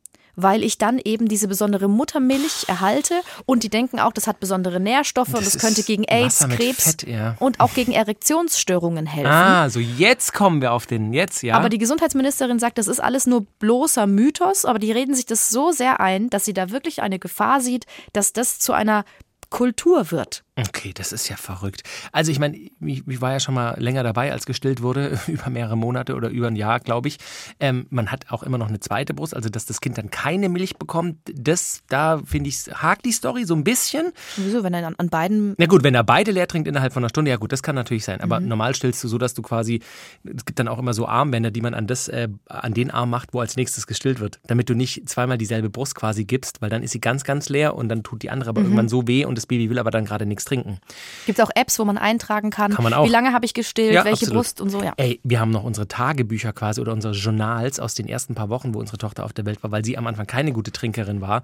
weil 0.42 0.62
ich 0.62 0.78
dann 0.78 0.98
eben 0.98 1.28
diese 1.28 1.48
besondere 1.48 1.88
Muttermilch 1.88 2.64
erhalte 2.68 3.14
und 3.46 3.62
die 3.62 3.68
denken 3.68 4.00
auch, 4.00 4.12
das 4.12 4.26
hat 4.26 4.40
besondere 4.40 4.80
Nährstoffe 4.80 5.34
und 5.34 5.44
Das 5.44 5.52
das 5.52 5.62
könnte 5.62 5.82
gegen 5.82 6.04
AIDS, 6.04 6.46
Krebs 6.48 6.84
Fett, 6.84 7.06
ja. 7.08 7.36
und 7.38 7.60
auch 7.60 7.74
gegen 7.74 7.92
Erektionsstörungen 7.92 9.06
helfen. 9.06 9.30
Ah, 9.30 9.68
so 9.68 9.80
jetzt 9.80 10.32
kommen 10.32 10.60
wir 10.60 10.72
auf 10.72 10.86
den, 10.86 11.12
jetzt, 11.12 11.42
ja. 11.42 11.56
Aber 11.56 11.68
die 11.68 11.78
Gesundheitsministerin 11.78 12.58
sagt, 12.58 12.78
das 12.78 12.88
ist 12.88 13.00
alles 13.00 13.26
nur 13.26 13.46
bloßer 13.58 14.06
Mythos, 14.06 14.64
aber 14.64 14.78
die 14.78 14.92
reden 14.92 15.14
sich 15.14 15.26
das 15.26 15.50
so 15.50 15.72
sehr 15.72 16.00
ein, 16.00 16.30
dass 16.30 16.44
sie 16.44 16.54
da 16.54 16.70
wirklich 16.70 17.02
eine 17.02 17.18
Gefahr 17.18 17.60
sieht, 17.60 17.86
dass 18.12 18.32
das 18.32 18.58
zu 18.58 18.72
einer 18.72 19.04
Kultur 19.50 20.10
wird. 20.10 20.44
Okay, 20.68 20.92
das 20.94 21.12
ist 21.12 21.28
ja 21.28 21.36
verrückt. 21.36 21.82
Also 22.12 22.30
ich 22.30 22.38
meine, 22.38 22.56
ich, 22.56 23.06
ich 23.06 23.20
war 23.20 23.32
ja 23.32 23.40
schon 23.40 23.54
mal 23.54 23.80
länger 23.80 24.02
dabei, 24.02 24.32
als 24.32 24.46
gestillt 24.46 24.82
wurde, 24.82 25.18
über 25.26 25.48
mehrere 25.50 25.76
Monate 25.76 26.14
oder 26.14 26.28
über 26.28 26.48
ein 26.48 26.56
Jahr, 26.56 26.80
glaube 26.80 27.08
ich. 27.08 27.18
Ähm, 27.60 27.86
man 27.90 28.10
hat 28.12 28.30
auch 28.30 28.42
immer 28.42 28.58
noch 28.58 28.68
eine 28.68 28.80
zweite 28.80 29.14
Brust, 29.14 29.34
also 29.34 29.48
dass 29.48 29.66
das 29.66 29.80
Kind 29.80 29.96
dann 29.98 30.10
keine 30.10 30.48
Milch 30.48 30.76
bekommt, 30.76 31.18
das, 31.34 31.82
da 31.88 32.20
finde 32.24 32.48
ich, 32.48 32.56
hakt 32.72 33.04
die 33.04 33.12
Story 33.12 33.44
so 33.44 33.54
ein 33.54 33.64
bisschen. 33.64 34.12
Wieso, 34.36 34.62
wenn 34.62 34.74
er 34.74 34.86
an, 34.86 34.94
an 34.96 35.08
beiden 35.08 35.54
Na 35.58 35.66
gut, 35.66 35.82
wenn 35.82 35.94
er 35.94 36.04
beide 36.04 36.30
leer 36.30 36.46
trinkt 36.48 36.68
innerhalb 36.68 36.92
von 36.92 37.02
einer 37.02 37.08
Stunde, 37.08 37.30
ja 37.30 37.36
gut, 37.36 37.52
das 37.52 37.62
kann 37.62 37.74
natürlich 37.74 38.04
sein. 38.04 38.16
Mhm. 38.18 38.24
Aber 38.24 38.40
normal 38.40 38.74
stillst 38.74 39.02
du 39.02 39.08
so, 39.08 39.16
dass 39.18 39.34
du 39.34 39.42
quasi, 39.42 39.80
es 40.24 40.44
gibt 40.44 40.58
dann 40.58 40.68
auch 40.68 40.78
immer 40.78 40.92
so 40.94 41.06
Armbänder, 41.06 41.50
die 41.50 41.60
man 41.60 41.74
an 41.74 41.86
das, 41.86 42.08
äh, 42.08 42.28
an 42.46 42.74
den 42.74 42.90
Arm 42.90 43.10
macht, 43.10 43.32
wo 43.32 43.40
als 43.40 43.56
nächstes 43.56 43.86
gestillt 43.86 44.20
wird. 44.20 44.40
Damit 44.46 44.68
du 44.68 44.74
nicht 44.74 45.08
zweimal 45.08 45.38
dieselbe 45.38 45.70
Brust 45.70 45.94
quasi 45.94 46.24
gibst, 46.24 46.60
weil 46.60 46.68
dann 46.70 46.82
ist 46.82 46.90
sie 46.90 47.00
ganz, 47.00 47.24
ganz 47.24 47.48
leer 47.48 47.74
und 47.74 47.88
dann 47.88 48.02
tut 48.02 48.22
die 48.22 48.30
andere 48.30 48.50
Mhm. 48.50 48.56
aber 48.56 48.60
irgendwann 48.62 48.88
so 48.88 49.06
weh 49.06 49.24
und 49.24 49.36
das 49.36 49.46
Baby 49.46 49.70
will 49.70 49.78
aber 49.78 49.90
dann 49.90 50.04
gerade 50.04 50.26
nichts 50.26 50.44
trinken. 50.50 50.78
Gibt 51.26 51.38
es 51.38 51.44
auch 51.44 51.50
Apps, 51.54 51.78
wo 51.78 51.84
man 51.84 51.96
eintragen 51.98 52.50
kann, 52.50 52.72
Kann 52.72 52.82
man 52.82 52.92
auch. 52.92 53.04
wie 53.06 53.10
lange 53.10 53.32
habe 53.32 53.44
ich 53.46 53.54
gestillt, 53.54 53.94
Ja, 53.94 54.04
welche 54.04 54.26
absolut. 54.26 54.34
Brust 54.34 54.60
und 54.60 54.70
so, 54.70 54.82
ja. 54.82 54.92
Ey, 54.96 55.20
wir 55.22 55.40
haben 55.40 55.50
noch 55.50 55.64
unsere 55.64 55.86
Tagebücher 55.88 56.52
quasi 56.52 56.80
oder 56.80 56.92
unsere 56.92 57.14
Journals 57.14 57.78
aus 57.80 57.94
den 57.94 58.08
ersten 58.08 58.34
paar 58.34 58.48
Wochen, 58.48 58.74
wo 58.74 58.80
unsere 58.80 58.98
Tochter 58.98 59.24
auf 59.24 59.32
der 59.32 59.46
Welt 59.46 59.62
war, 59.62 59.70
weil 59.70 59.84
sie 59.84 59.96
am 59.96 60.06
Anfang 60.06 60.26
keine 60.26 60.52
gute 60.52 60.72
Trinkerin 60.72 61.20
war. 61.20 61.42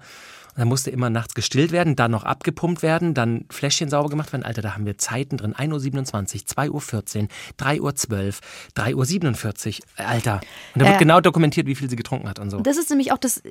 Dann 0.57 0.67
musste 0.67 0.89
immer 0.91 1.09
nachts 1.09 1.33
gestillt 1.35 1.71
werden, 1.71 1.95
dann 1.95 2.11
noch 2.11 2.23
abgepumpt 2.23 2.81
werden, 2.81 3.13
dann 3.13 3.45
Fläschchen 3.49 3.89
sauber 3.89 4.09
gemacht 4.09 4.33
werden. 4.33 4.43
Alter, 4.43 4.61
da 4.61 4.73
haben 4.73 4.85
wir 4.85 4.97
Zeiten 4.97 5.37
drin. 5.37 5.53
1.27 5.53 6.71
Uhr, 6.73 6.81
2.14 6.81 7.21
Uhr, 7.23 7.27
3.12 7.59 7.79
Uhr, 7.81 8.33
3.47 8.75 9.81
Uhr. 9.99 10.05
Alter. 10.07 10.41
Und 10.73 10.81
da 10.81 10.85
wird 10.87 10.95
Äh. 10.95 10.99
genau 10.99 11.21
dokumentiert, 11.21 11.67
wie 11.67 11.75
viel 11.75 11.89
sie 11.89 11.95
getrunken 11.95 12.27
hat 12.27 12.39
und 12.39 12.49
so. 12.49 12.59
Das 12.59 12.77
ist 12.77 12.89
nämlich 12.89 13.11
auch 13.11 13.17
das, 13.17 13.41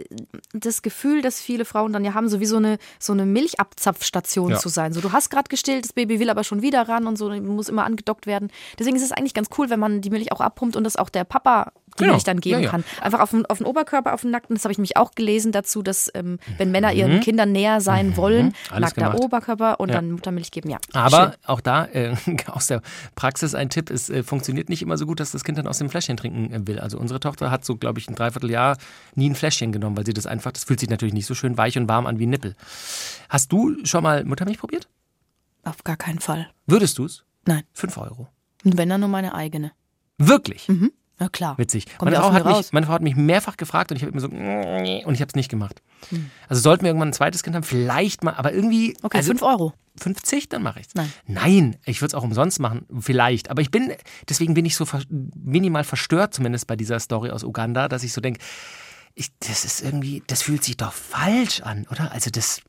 das 0.52 0.82
Gefühl, 0.82 1.22
das 1.22 1.40
viele 1.40 1.64
Frauen 1.64 1.92
dann 1.92 2.04
ja 2.04 2.12
haben, 2.14 2.28
so 2.28 2.40
wie 2.40 2.46
so 2.46 2.56
eine, 2.56 2.78
so 2.98 3.12
eine 3.12 3.24
Milchabzapfstation 3.24 4.50
Ja. 4.50 4.58
zu 4.58 4.68
sein. 4.68 4.92
So, 4.92 5.00
du 5.00 5.12
hast 5.12 5.30
gerade 5.30 5.48
gestillt, 5.48 5.84
das 5.84 5.92
Baby 5.92 6.18
will 6.20 6.30
aber 6.30 6.44
schon 6.44 6.62
wieder 6.62 6.88
ran 6.88 7.06
und 7.06 7.16
so, 7.16 7.30
muss 7.40 7.68
immer 7.68 7.84
angedockt 7.84 8.26
werden. 8.26 8.50
Deswegen 8.78 8.96
ist 8.96 9.02
es 9.04 9.12
eigentlich 9.12 9.34
ganz 9.34 9.48
cool, 9.58 9.70
wenn 9.70 9.80
man 9.80 10.00
die 10.00 10.10
Milch 10.10 10.32
auch 10.32 10.40
abpumpt 10.40 10.76
und 10.76 10.84
das 10.84 10.96
auch 10.96 11.08
der 11.08 11.24
Papa 11.24 11.72
die 11.96 12.04
Genau. 12.04 12.14
Milch 12.14 12.24
dann 12.24 12.40
geben 12.40 12.58
Ja, 12.60 12.64
ja. 12.66 12.70
kann. 12.70 12.84
Einfach 13.00 13.20
auf 13.20 13.30
den, 13.30 13.44
auf 13.46 13.58
den 13.58 13.66
Oberkörper, 13.66 14.14
auf 14.14 14.22
den 14.22 14.30
Nackten. 14.30 14.54
Das 14.56 14.64
habe 14.64 14.72
ich 14.72 14.78
mich 14.78 14.96
auch 14.96 15.12
gelesen 15.14 15.52
dazu, 15.52 15.82
dass 15.82 16.10
ähm, 16.14 16.38
wenn 16.58 16.70
Männer 16.70 16.92
Mhm. 16.92 16.96
ihren 16.98 17.20
Kindern 17.20 17.52
näher 17.52 17.80
sein 17.80 18.16
wollen, 18.16 18.54
Alles 18.70 18.80
nackter 18.94 19.06
gemacht. 19.10 19.20
Oberkörper 19.24 19.80
und 19.80 19.88
Ja. 19.88 19.96
dann 19.96 20.12
Muttermilch 20.12 20.50
geben. 20.50 20.70
Ja. 20.70 20.78
Aber 20.92 21.32
Schön. 21.32 21.36
auch 21.46 21.60
da 21.60 21.84
äh, 21.86 22.14
aus 22.46 22.66
der 22.68 22.82
Praxis 23.14 23.54
ein 23.54 23.70
Tipp, 23.70 23.90
es 23.90 24.08
äh, 24.10 24.22
funktioniert 24.22 24.68
nicht 24.68 24.82
immer 24.82 24.96
so 24.96 25.06
gut, 25.06 25.20
dass 25.20 25.32
das 25.32 25.44
Kind 25.44 25.58
dann 25.58 25.66
aus 25.66 25.78
dem 25.78 25.90
Fläschchen 25.90 26.16
trinken 26.16 26.52
äh, 26.52 26.66
will. 26.66 26.78
Also 26.78 26.98
unsere 26.98 27.20
Tochter 27.20 27.50
hat 27.50 27.64
so, 27.64 27.76
glaube 27.76 27.98
ich, 27.98 28.08
ein 28.08 28.14
Dreivierteljahr 28.14 28.76
nie 29.14 29.28
ein 29.30 29.34
Fläschchen 29.34 29.72
genommen, 29.72 29.96
weil 29.96 30.06
sie 30.06 30.14
das 30.14 30.26
einfach, 30.26 30.52
das 30.52 30.64
fühlt 30.64 30.80
sich 30.80 30.90
natürlich 30.90 31.14
nicht 31.14 31.26
so 31.26 31.34
schön 31.34 31.56
weich 31.56 31.76
und 31.78 31.88
warm 31.88 32.06
an 32.06 32.18
wie 32.18 32.26
ein 32.26 32.30
Nippel. 32.30 32.54
Hast 33.28 33.50
du 33.52 33.74
schon 33.84 34.02
mal 34.02 34.24
Muttermilch 34.24 34.58
probiert? 34.58 34.88
Auf 35.64 35.82
gar 35.84 35.96
keinen 35.96 36.20
Fall. 36.20 36.48
Würdest 36.66 36.98
du 36.98 37.04
es? 37.06 37.24
Nein. 37.44 37.62
Fünf 37.72 37.96
Euro. 37.98 38.28
Und 38.64 38.76
wenn 38.78 38.88
dann 38.88 39.00
nur 39.00 39.08
meine 39.08 39.34
eigene. 39.34 39.72
Wirklich? 40.18 40.68
Na 41.18 41.28
klar. 41.28 41.56
Witzig. 41.56 41.86
Kommt 41.98 42.12
Meine 42.12 42.22
Frau, 42.22 42.32
hat 42.32 42.44
mich, 42.44 42.72
meine 42.72 42.86
Frau 42.86 42.92
hat 42.92 43.02
mich 43.02 43.16
mehrfach 43.16 43.56
gefragt 43.56 43.90
und 43.90 43.96
ich 43.96 44.02
habe 44.02 44.12
immer 44.12 44.20
so 44.20 44.28
und 44.28 45.14
ich 45.14 45.20
habe 45.20 45.28
es 45.28 45.34
nicht 45.34 45.48
gemacht. 45.48 45.80
Hm. 46.10 46.30
Also 46.48 46.60
sollten 46.60 46.82
wir 46.82 46.90
irgendwann 46.90 47.08
ein 47.08 47.14
zweites 47.14 47.42
Kind 47.42 47.56
haben, 47.56 47.62
vielleicht 47.62 48.22
mal, 48.22 48.34
aber 48.34 48.52
irgendwie. 48.52 48.94
Okay, 49.02 49.16
also, 49.18 49.30
fünf 49.30 49.42
Euro. 49.42 49.72
50, 49.98 50.50
dann 50.50 50.62
mache 50.62 50.80
ich's. 50.80 50.94
Nein. 50.94 51.10
Nein, 51.26 51.76
ich 51.86 52.02
würde 52.02 52.08
es 52.08 52.14
auch 52.14 52.22
umsonst 52.22 52.60
machen, 52.60 52.84
vielleicht. 53.00 53.50
Aber 53.50 53.62
ich 53.62 53.70
bin, 53.70 53.94
deswegen 54.28 54.52
bin 54.52 54.66
ich 54.66 54.76
so 54.76 54.84
minimal 55.08 55.84
verstört, 55.84 56.34
zumindest 56.34 56.66
bei 56.66 56.76
dieser 56.76 57.00
Story 57.00 57.30
aus 57.30 57.44
Uganda, 57.44 57.88
dass 57.88 58.02
ich 58.02 58.12
so 58.12 58.20
denke, 58.20 58.40
ich, 59.14 59.30
das 59.38 59.64
ist 59.64 59.82
irgendwie, 59.82 60.22
das 60.26 60.42
fühlt 60.42 60.62
sich 60.62 60.76
doch 60.76 60.92
falsch 60.92 61.62
an, 61.62 61.86
oder? 61.90 62.12
Also 62.12 62.30
das. 62.30 62.60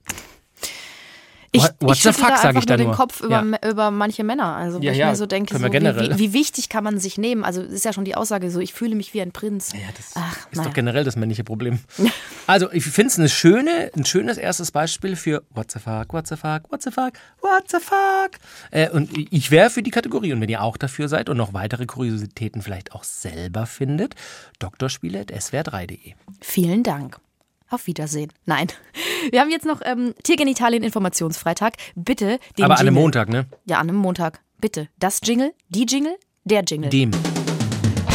Ich, 1.53 1.63
What- 1.63 1.75
what 1.79 1.95
ich 1.97 2.03
the 2.03 2.11
fuck, 2.11 2.27
da 2.29 2.37
sag 2.37 2.45
einfach 2.47 2.59
ich 2.61 2.65
da 2.65 2.77
nur 2.77 2.87
den. 2.87 2.91
Kopf 2.93 3.21
über, 3.21 3.43
Ja. 3.43 3.69
über 3.69 3.89
manche 3.91 4.23
Männer. 4.23 4.55
Also 4.55 4.79
Ja, 4.81 4.91
ich 4.91 4.97
ja, 4.97 5.09
mir 5.09 5.15
so 5.15 5.25
denke, 5.25 5.57
so, 5.57 5.63
wie, 5.63 6.19
wie, 6.19 6.33
wichtig 6.33 6.67
kann 6.69 6.83
man 6.83 6.99
sich 6.99 7.17
nehmen? 7.17 7.43
Also 7.43 7.61
ist 7.61 7.85
ja 7.85 7.93
schon 7.93 8.05
die 8.05 8.15
Aussage 8.15 8.51
so, 8.51 8.59
ich 8.59 8.73
fühle 8.73 8.95
mich 8.95 9.13
wie 9.13 9.21
ein 9.21 9.31
Prinz. 9.31 9.71
Ja, 9.73 9.79
das 9.95 10.11
Ach, 10.15 10.35
ist 10.51 10.55
naja. 10.57 10.67
doch 10.67 10.73
generell 10.75 11.03
das 11.03 11.15
männliche 11.15 11.43
Problem. 11.43 11.79
Also, 12.49 12.71
ich 12.71 12.85
finde 12.85 13.09
es 13.11 13.19
eine 13.19 13.27
schöne, 13.27 13.91
ein 13.93 14.05
schönes 14.05 14.37
erstes 14.37 14.71
Beispiel 14.71 15.17
für 15.17 15.43
What 15.53 15.69
the 15.69 15.79
fuck, 15.79 16.13
what 16.13 16.27
the 16.27 16.37
fuck, 16.37 16.71
what 16.71 16.81
the 16.81 16.91
fuck, 16.91 17.11
what 17.41 17.69
the 17.69 17.77
fuck. 17.81 18.39
Äh, 18.71 18.89
und 18.89 19.09
ich 19.17 19.51
wäre 19.51 19.69
für 19.69 19.83
die 19.83 19.91
Kategorie. 19.91 20.31
Und 20.31 20.39
wenn 20.39 20.47
ihr 20.47 20.61
auch 20.61 20.77
dafür 20.77 21.09
seid 21.09 21.27
und 21.27 21.35
noch 21.35 21.53
weitere 21.53 21.85
Kuriositäten 21.85 22.61
vielleicht 22.61 22.93
auch 22.93 23.03
selber 23.03 23.65
findet, 23.65 24.15
drspiele.swr3.de. 24.59 26.13
Vielen 26.41 26.83
Dank. 26.83 27.19
Auf 27.69 27.87
Wiedersehen. 27.87 28.31
Nein. 28.45 28.67
Wir 29.31 29.41
haben 29.41 29.49
jetzt 29.49 29.65
noch 29.65 29.81
ähm, 29.83 30.13
Tiergenitalien 30.23 30.83
Informationsfreitag. 30.83 31.73
Bitte 31.95 32.39
den 32.57 32.65
Aber 32.65 32.75
an 32.75 32.81
einem 32.81 32.93
Montag, 32.95 33.29
ne? 33.29 33.45
Ja, 33.65 33.77
an 33.79 33.89
einem 33.89 33.97
Montag. 33.97 34.41
Bitte. 34.59 34.87
Das 34.99 35.19
Jingle, 35.23 35.53
die 35.69 35.85
Jingle, 35.85 36.17
der 36.45 36.63
Jingle. 36.63 36.89
Dem. 36.89 37.11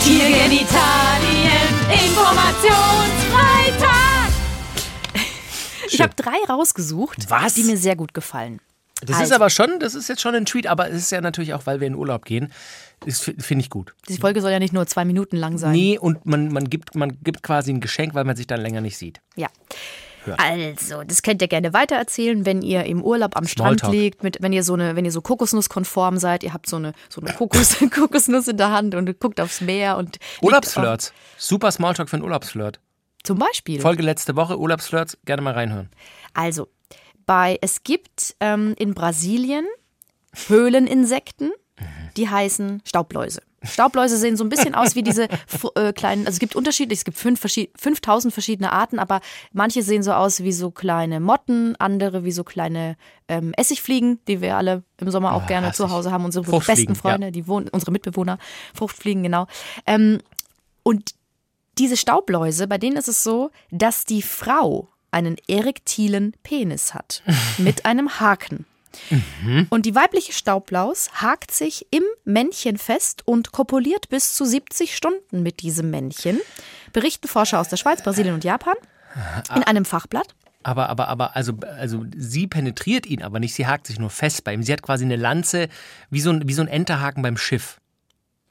Tiergenitalien 0.02 1.68
Informationsfreitag. 1.90 4.32
Ich 5.90 6.00
habe 6.00 6.14
drei 6.16 6.36
rausgesucht, 6.48 7.28
Was? 7.28 7.54
die 7.54 7.64
mir 7.64 7.76
sehr 7.76 7.96
gut 7.96 8.14
gefallen. 8.14 8.60
Das 9.02 9.16
ist 9.16 9.22
Also. 9.22 9.34
aber 9.34 9.50
schon, 9.50 9.80
das 9.80 9.94
ist 9.94 10.08
jetzt 10.08 10.20
schon 10.20 10.34
ein 10.34 10.46
Tweet, 10.46 10.66
aber 10.66 10.88
es 10.88 10.96
ist 10.96 11.12
ja 11.12 11.20
natürlich 11.20 11.54
auch, 11.54 11.66
weil 11.66 11.80
wir 11.80 11.86
in 11.86 11.94
Urlaub 11.94 12.24
gehen. 12.24 12.52
Das 13.04 13.20
finde 13.20 13.62
ich 13.62 13.70
gut. 13.70 13.94
Die 14.08 14.16
Folge 14.16 14.40
soll 14.40 14.52
ja 14.52 14.60
nicht 14.60 14.72
nur 14.72 14.86
zwei 14.86 15.04
Minuten 15.04 15.36
lang 15.36 15.58
sein. 15.58 15.72
Nee, 15.72 15.98
und 15.98 16.24
man, 16.24 16.52
man, 16.52 16.70
gibt, 16.70 16.94
man 16.94 17.18
gibt 17.22 17.42
quasi 17.42 17.72
ein 17.72 17.80
Geschenk, 17.80 18.14
weil 18.14 18.24
man 18.24 18.36
sich 18.36 18.46
dann 18.46 18.60
länger 18.60 18.80
nicht 18.80 18.96
sieht. 18.96 19.20
Ja. 19.34 19.48
Also, 20.36 21.02
das 21.02 21.22
könnt 21.22 21.42
ihr 21.42 21.48
gerne 21.48 21.72
weitererzählen, 21.72 22.46
wenn 22.46 22.62
ihr 22.62 22.84
im 22.84 23.02
Urlaub 23.02 23.36
am 23.36 23.46
Strand 23.46 23.82
liegt, 23.88 24.22
mit, 24.22 24.38
wenn 24.40 24.52
ihr 24.52 24.62
so 24.62 24.74
eine, 24.74 24.94
wenn 24.94 25.04
ihr 25.04 25.10
so 25.10 25.20
Kokosnusskonform 25.20 26.18
seid, 26.18 26.44
ihr 26.44 26.52
habt 26.52 26.68
so 26.68 26.76
eine, 26.76 26.92
so 27.08 27.20
eine 27.20 27.32
Kokos, 27.32 27.76
Kokosnuss 27.94 28.46
in 28.46 28.56
der 28.56 28.70
Hand 28.70 28.94
und 28.94 29.18
guckt 29.18 29.40
aufs 29.40 29.60
Meer 29.60 29.96
und 29.96 30.18
Urlaubsflirts. 30.40 31.12
Super 31.36 31.72
Smalltalk 31.72 32.08
für 32.08 32.16
einen 32.16 32.24
Urlaubsflirt. 32.24 32.78
Zum 33.24 33.38
Beispiel. 33.38 33.80
Folge 33.80 34.02
letzte 34.02 34.36
Woche, 34.36 34.58
Urlaubsflirts, 34.58 35.18
gerne 35.24 35.42
mal 35.42 35.54
reinhören. 35.54 35.90
Also, 36.34 36.68
bei 37.26 37.58
es 37.60 37.82
gibt 37.82 38.36
ähm, 38.40 38.74
in 38.78 38.94
Brasilien 38.94 39.66
Höhleninsekten, 40.48 41.52
die 42.16 42.28
heißen 42.28 42.82
Staubläuse. 42.84 43.42
Staubläuse 43.64 44.16
sehen 44.16 44.36
so 44.36 44.44
ein 44.44 44.48
bisschen 44.48 44.74
aus 44.74 44.96
wie 44.96 45.02
diese 45.02 45.28
äh, 45.74 45.92
kleinen, 45.92 46.26
also 46.26 46.36
es 46.36 46.40
gibt 46.40 46.56
unterschiedlich, 46.56 47.00
es 47.00 47.04
gibt 47.04 47.16
fünf 47.16 47.38
verschied 47.40 47.70
5000 47.78 48.32
verschiedene 48.32 48.72
Arten, 48.72 48.98
aber 48.98 49.20
manche 49.52 49.82
sehen 49.82 50.02
so 50.02 50.12
aus 50.12 50.42
wie 50.42 50.52
so 50.52 50.70
kleine 50.70 51.20
Motten, 51.20 51.76
andere 51.76 52.24
wie 52.24 52.32
so 52.32 52.44
kleine 52.44 52.96
ähm, 53.28 53.52
Essigfliegen, 53.56 54.20
die 54.26 54.40
wir 54.40 54.56
alle 54.56 54.82
im 54.98 55.10
Sommer 55.10 55.34
auch 55.34 55.42
Ah, 55.42 55.46
gerne 55.46 55.72
zu. 55.72 55.90
Hause 55.90 56.10
haben, 56.10 56.24
unsere 56.24 56.44
besten 56.60 56.94
Freunde, 56.94 57.28
ja. 57.28 57.30
die 57.30 57.46
wohnen, 57.46 57.68
unsere 57.68 57.92
Mitbewohner, 57.92 58.38
Fruchtfliegen, 58.74 59.22
genau. 59.22 59.46
Ähm, 59.86 60.18
und 60.82 61.14
diese 61.78 61.96
Staubläuse, 61.96 62.66
bei 62.66 62.78
denen 62.78 62.96
ist 62.96 63.08
es 63.08 63.22
so, 63.22 63.50
dass 63.70 64.04
die 64.04 64.22
Frau 64.22 64.88
einen 65.12 65.36
erektilen 65.48 66.34
Penis 66.42 66.94
hat 66.94 67.22
mit 67.58 67.84
einem 67.84 68.20
Haken. 68.20 68.66
Und 69.70 69.86
die 69.86 69.94
weibliche 69.94 70.32
Staublaus 70.32 71.10
hakt 71.14 71.50
sich 71.50 71.86
im 71.90 72.02
Männchen 72.24 72.76
fest 72.76 73.22
und 73.26 73.52
kopuliert 73.52 74.08
bis 74.08 74.34
zu 74.34 74.44
70 74.44 74.94
Stunden 74.96 75.42
mit 75.42 75.62
diesem 75.62 75.90
Männchen, 75.90 76.40
berichten 76.92 77.28
Forscher 77.28 77.60
aus 77.60 77.68
der 77.68 77.78
Schweiz, 77.78 78.02
Brasilien 78.02 78.34
und 78.34 78.44
Japan 78.44 78.74
in 79.54 79.62
einem 79.62 79.84
Fachblatt. 79.84 80.34
Aber, 80.62 80.88
aber, 80.88 81.08
aber, 81.08 81.34
also, 81.34 81.54
also 81.78 82.04
sie 82.16 82.46
penetriert 82.46 83.06
ihn 83.06 83.22
aber 83.22 83.40
nicht, 83.40 83.54
sie 83.54 83.66
hakt 83.66 83.86
sich 83.86 83.98
nur 83.98 84.10
fest 84.10 84.44
bei 84.44 84.54
ihm. 84.54 84.62
Sie 84.62 84.72
hat 84.72 84.82
quasi 84.82 85.04
eine 85.04 85.16
Lanze, 85.16 85.68
wie 86.10 86.20
so 86.20 86.30
ein, 86.30 86.46
wie 86.46 86.52
so 86.52 86.62
ein 86.62 86.68
Enterhaken 86.68 87.22
beim 87.22 87.36
Schiff. 87.36 87.80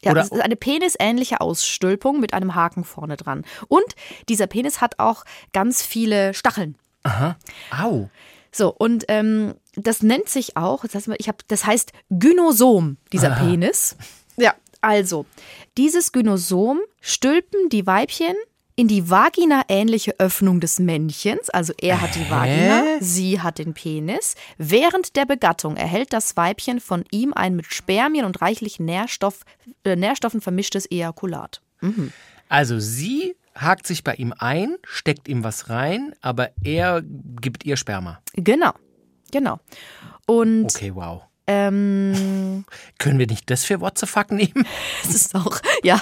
Ja, 0.04 0.12
Oder- 0.12 0.22
das 0.22 0.32
ist 0.32 0.42
eine 0.42 0.56
penisähnliche 0.56 1.42
Ausstülpung 1.42 2.20
mit 2.20 2.34
einem 2.34 2.56
Haken 2.56 2.84
vorne 2.84 3.18
dran. 3.18 3.46
Und 3.68 3.96
dieser 4.30 4.48
Penis 4.48 4.82
hat 4.82 5.00
auch 5.00 5.24
ganz 5.54 5.84
viele 5.84 6.34
Stacheln. 6.34 6.76
Au. 7.80 8.10
So, 8.52 8.74
und 8.74 9.06
ähm, 9.08 9.56
das 9.76 10.02
nennt 10.04 10.28
sich 10.28 10.58
auch, 10.58 10.82
das 10.84 10.96
heißt, 10.96 11.10
ich 11.18 11.28
hab, 11.30 11.48
das 11.48 11.66
heißt 11.66 11.94
Gynosom, 12.10 12.98
dieser 13.14 13.32
Penis. 13.32 13.96
Ja, 14.38 14.56
also, 14.82 15.26
dieses 15.78 16.12
Gynosom 16.12 16.80
stülpen 17.00 17.70
die 17.70 17.86
Weibchen 17.86 18.36
in 18.76 18.88
die 18.88 19.10
Vagina-ähnliche 19.10 20.20
Öffnung 20.20 20.60
des 20.60 20.80
Männchens. 20.80 21.50
Also 21.50 21.74
er 21.80 22.02
hat 22.02 22.16
die 22.16 22.30
Vagina, 22.30 22.84
sie 23.00 23.42
hat 23.42 23.58
den 23.60 23.74
Penis. 23.74 24.36
Während 24.58 25.16
der 25.16 25.26
Begattung 25.26 25.76
erhält 25.76 26.14
das 26.14 26.38
Weibchen 26.38 26.80
von 26.80 27.04
ihm 27.12 27.34
ein 27.34 27.56
mit 27.56 27.74
Spermien 27.74 28.26
und 28.26 28.42
reichlich 28.42 28.80
Nährstoff, 28.80 29.42
äh, 29.84 29.96
Nährstoffen 29.96 30.42
vermischtes 30.42 30.86
Ejakulat. 30.90 31.62
Also 32.50 32.80
sie 32.80 33.36
hakt 33.56 33.86
sich 33.88 34.04
bei 34.04 34.14
ihm 34.16 34.34
ein, 34.38 34.76
steckt 34.84 35.28
ihm 35.28 35.44
was 35.44 35.70
rein, 35.70 36.14
aber 36.22 36.52
er 36.64 37.02
gibt 37.04 37.66
ihr 37.66 37.76
Sperma. 37.78 38.22
Genau, 38.34 38.72
genau. 39.32 39.60
Und 40.28 40.66
Okay, 40.66 40.94
wow. 40.96 41.24
ähm, 41.48 42.64
Können 43.00 43.20
wir 43.20 43.28
nicht 43.28 43.50
das 43.50 43.66
für 43.66 43.82
What 43.82 43.98
the 43.98 44.06
fuck 44.06 44.32
nehmen? 44.32 44.66
Das 45.04 45.16
ist 45.16 45.36
auch, 45.36 45.60
ja. 45.84 46.02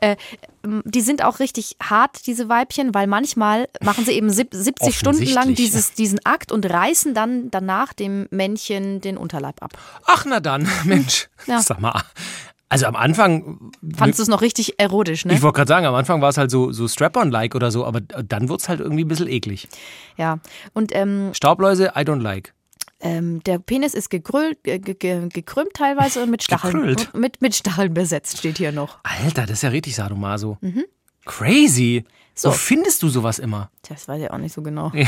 Äh, 0.00 0.16
die 0.62 1.00
sind 1.00 1.24
auch 1.24 1.38
richtig 1.40 1.76
hart, 1.82 2.26
diese 2.26 2.48
Weibchen, 2.48 2.92
weil 2.94 3.06
manchmal 3.06 3.68
machen 3.82 4.04
sie 4.04 4.12
eben 4.12 4.30
sieb- 4.30 4.52
70 4.54 4.98
Stunden 4.98 5.24
lang 5.26 5.54
dieses, 5.54 5.92
diesen 5.94 6.20
Akt 6.24 6.52
und 6.52 6.68
reißen 6.68 7.14
dann 7.14 7.50
danach 7.50 7.92
dem 7.92 8.26
Männchen 8.30 9.00
den 9.00 9.16
Unterleib 9.16 9.62
ab. 9.62 9.72
Ach, 10.04 10.24
na 10.26 10.40
dann, 10.40 10.68
Mensch. 10.84 11.28
Ja. 11.46 11.60
Sag 11.60 11.80
mal. 11.80 12.02
Also 12.68 12.86
am 12.86 12.94
Anfang, 12.94 13.72
Fandst 13.96 14.20
du 14.20 14.22
es 14.22 14.28
noch 14.28 14.42
richtig 14.42 14.78
erotisch, 14.78 15.24
ne? 15.24 15.34
ich 15.34 15.42
wollte 15.42 15.56
gerade 15.56 15.68
sagen, 15.68 15.86
am 15.86 15.94
Anfang 15.96 16.20
war 16.22 16.28
es 16.28 16.36
halt 16.36 16.52
so, 16.52 16.70
so 16.70 16.86
Strap-on-like 16.86 17.56
oder 17.56 17.72
so, 17.72 17.84
aber 17.84 18.00
dann 18.00 18.48
wurde 18.48 18.60
es 18.60 18.68
halt 18.68 18.78
irgendwie 18.78 19.02
ein 19.04 19.08
bisschen 19.08 19.26
eklig. 19.28 19.68
Ja. 20.16 20.38
Und 20.72 20.94
ähm, 20.94 21.30
Staubläuse, 21.34 21.86
I 21.96 22.02
don't 22.02 22.20
like. 22.22 22.54
Ähm, 23.00 23.42
der 23.44 23.58
Penis 23.58 23.94
ist 23.94 24.10
gegrüllt, 24.10 24.62
ge 24.64 24.78
ge 24.78 24.94
ge 24.94 25.28
gekrümmt 25.32 25.72
teilweise 25.74 26.22
und 26.22 26.30
mit 26.30 26.42
Stacheln, 26.42 26.96
mit, 27.14 27.40
mit 27.40 27.54
Stacheln 27.54 27.94
besetzt, 27.94 28.38
steht 28.38 28.58
hier 28.58 28.72
noch. 28.72 28.98
Alter, 29.02 29.42
das 29.42 29.58
ist 29.58 29.62
ja 29.62 29.68
richtig 29.70 29.94
Sadomaso. 29.96 30.58
Crazy. 31.24 32.04
Mhm. 32.04 32.10
So. 32.34 32.48
Wo 32.48 32.52
findest 32.52 33.02
du 33.02 33.08
sowas 33.08 33.38
immer? 33.38 33.70
Das 33.88 34.08
weiß 34.08 34.22
ich 34.22 34.30
auch 34.30 34.38
nicht 34.38 34.54
so 34.54 34.62
genau. 34.62 34.90
Ja. 34.94 35.06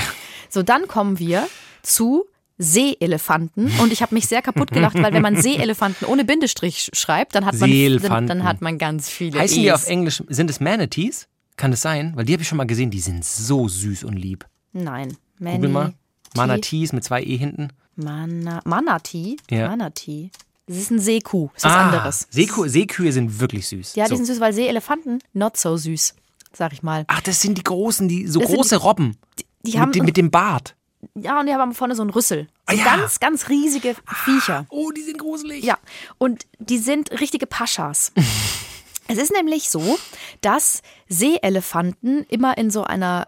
So, 0.50 0.62
dann 0.62 0.87
kommen 0.88 1.18
wir 1.18 1.49
zu 1.82 2.25
Seeelefanten. 2.58 3.70
Und 3.80 3.92
ich 3.92 4.02
habe 4.02 4.14
mich 4.14 4.26
sehr 4.26 4.42
kaputt 4.42 4.70
gelacht, 4.70 5.00
weil 5.02 5.12
wenn 5.12 5.22
man 5.22 5.37
Seeelefanten 5.42 6.06
ohne 6.06 6.25
Bindestrich 6.25 6.90
schreibt, 6.92 7.34
dann 7.34 7.46
hat 7.46 7.54
man, 7.58 7.70
dann, 8.00 8.26
dann 8.26 8.44
hat 8.44 8.61
man 8.61 8.78
ganz 8.78 9.08
viele 9.08 9.38
Heißen 9.40 9.58
die 9.58 9.66
E's. 9.68 9.72
auf 9.75 9.87
Englisch, 9.88 10.22
sind 10.28 10.50
es 10.50 10.61
Manatees? 10.61 11.28
Kann 11.56 11.70
das 11.70 11.82
sein? 11.82 12.12
Weil 12.16 12.25
die 12.25 12.32
habe 12.34 12.42
ich 12.42 12.49
schon 12.49 12.58
mal 12.58 12.66
gesehen, 12.66 12.90
die 12.90 13.00
sind 13.00 13.25
so 13.25 13.68
süß 13.68 14.04
und 14.04 14.14
lieb. 14.16 14.46
Nein. 14.72 15.16
Google 15.38 15.58
Mani, 15.61 15.68
mal. 15.68 15.88
Ti- 15.90 16.37
Manatees 16.38 16.92
mit 16.92 17.04
zwei 17.04 17.22
E 17.22 17.37
hinten. 17.37 17.68
Mana, 17.96 18.61
Manatee? 18.64 19.37
Ja. 19.50 19.68
Manatee. 19.68 20.30
Das 20.66 20.76
ist 20.76 20.90
ein 20.90 20.99
Seekuh. 21.00 21.50
Das 21.54 21.64
ist 21.64 21.70
Ah, 21.70 21.87
anderes. 21.88 22.26
Seekuh, 22.30 22.66
Seekühe 22.68 23.12
sind 23.12 23.40
wirklich 23.40 23.66
süß. 23.68 23.94
Ja, 23.96 24.04
die 24.04 24.11
so. 24.11 24.16
sind 24.16 24.26
süß, 24.26 24.40
weil 24.40 24.52
Seeelefanten 24.52 25.18
not 25.32 25.56
so 25.56 25.76
süß, 25.76 26.14
sag 26.52 26.72
ich 26.72 26.82
mal. 26.82 27.04
Ach, 27.08 27.20
das 27.20 27.40
sind 27.40 27.58
die 27.58 27.64
großen, 27.64 28.08
die 28.08 28.26
so 28.26 28.40
Das 28.40 28.49
große 28.50 28.76
Robben. 28.76 29.18
Die 29.64 29.78
haben, 29.78 29.88
mit, 29.90 29.96
dem, 29.96 30.04
mit 30.06 30.16
dem 30.16 30.30
Bart. 30.30 30.75
ja, 31.14 31.38
und 31.40 31.46
die 31.46 31.52
haben 31.54 31.75
vorne 31.75 31.94
so 31.94 32.02
einen 32.02 32.11
Rüssel. 32.11 32.46
So 32.68 32.75
Ah, 32.75 32.78
ja. 32.78 32.84
ganz, 32.84 33.20
ganz 33.20 33.49
riesige 33.49 33.94
Viecher. 34.25 34.66
Oh, 34.70 34.90
die 34.92 35.02
sind 35.02 35.18
gruselig. 35.18 35.64
Ja, 35.64 35.76
und 36.18 36.46
die 36.58 36.78
sind 36.78 37.11
richtige 37.20 37.46
Paschas. 37.46 38.12
es 39.08 39.18
ist 39.18 39.32
nämlich 39.32 39.68
so, 39.68 39.99
dass 40.40 40.80
Seeelefanten 41.08 42.25
immer 42.28 42.56
in 42.56 42.70
so 42.70 42.84
einer 42.84 43.26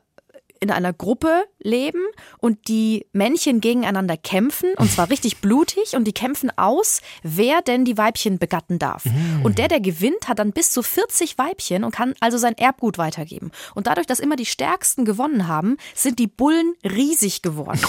in 0.65 0.71
einer 0.71 0.95
Gruppe 0.95 1.45
leben 1.59 2.03
und 2.39 2.69
die 2.69 3.07
Männchen 3.13 3.61
gegeneinander 3.61 4.17
kämpfen 4.17 4.71
und 4.79 4.91
zwar 4.91 5.11
richtig 5.11 5.43
blutig 5.43 5.95
und 5.95 6.05
die 6.05 6.13
kämpfen 6.13 6.51
aus, 6.57 7.03
wer 7.23 7.61
denn 7.61 7.85
die 7.85 7.99
Weibchen 7.99 8.39
begatten 8.39 8.79
darf. 8.79 9.05
Und 9.45 9.59
der, 9.59 9.69
der 9.69 9.81
gewinnt, 9.81 10.27
hat 10.27 10.39
dann 10.39 10.53
bis 10.53 10.71
zu 10.71 10.83
40 10.83 11.37
Weibchen 11.37 11.85
und 11.85 11.95
kann 11.95 12.15
also 12.21 12.39
sein 12.39 12.57
Erbgut 12.57 12.97
weitergeben. 12.97 13.51
Und 13.75 13.87
dadurch, 13.87 14.07
dass 14.07 14.21
immer 14.21 14.37
die 14.37 14.47
Stärksten 14.47 15.05
gewonnen 15.05 15.47
haben, 15.47 15.77
sind 15.95 16.19
die 16.19 16.27
Bullen 16.27 16.75
riesig 16.83 17.43
geworden. 17.43 17.81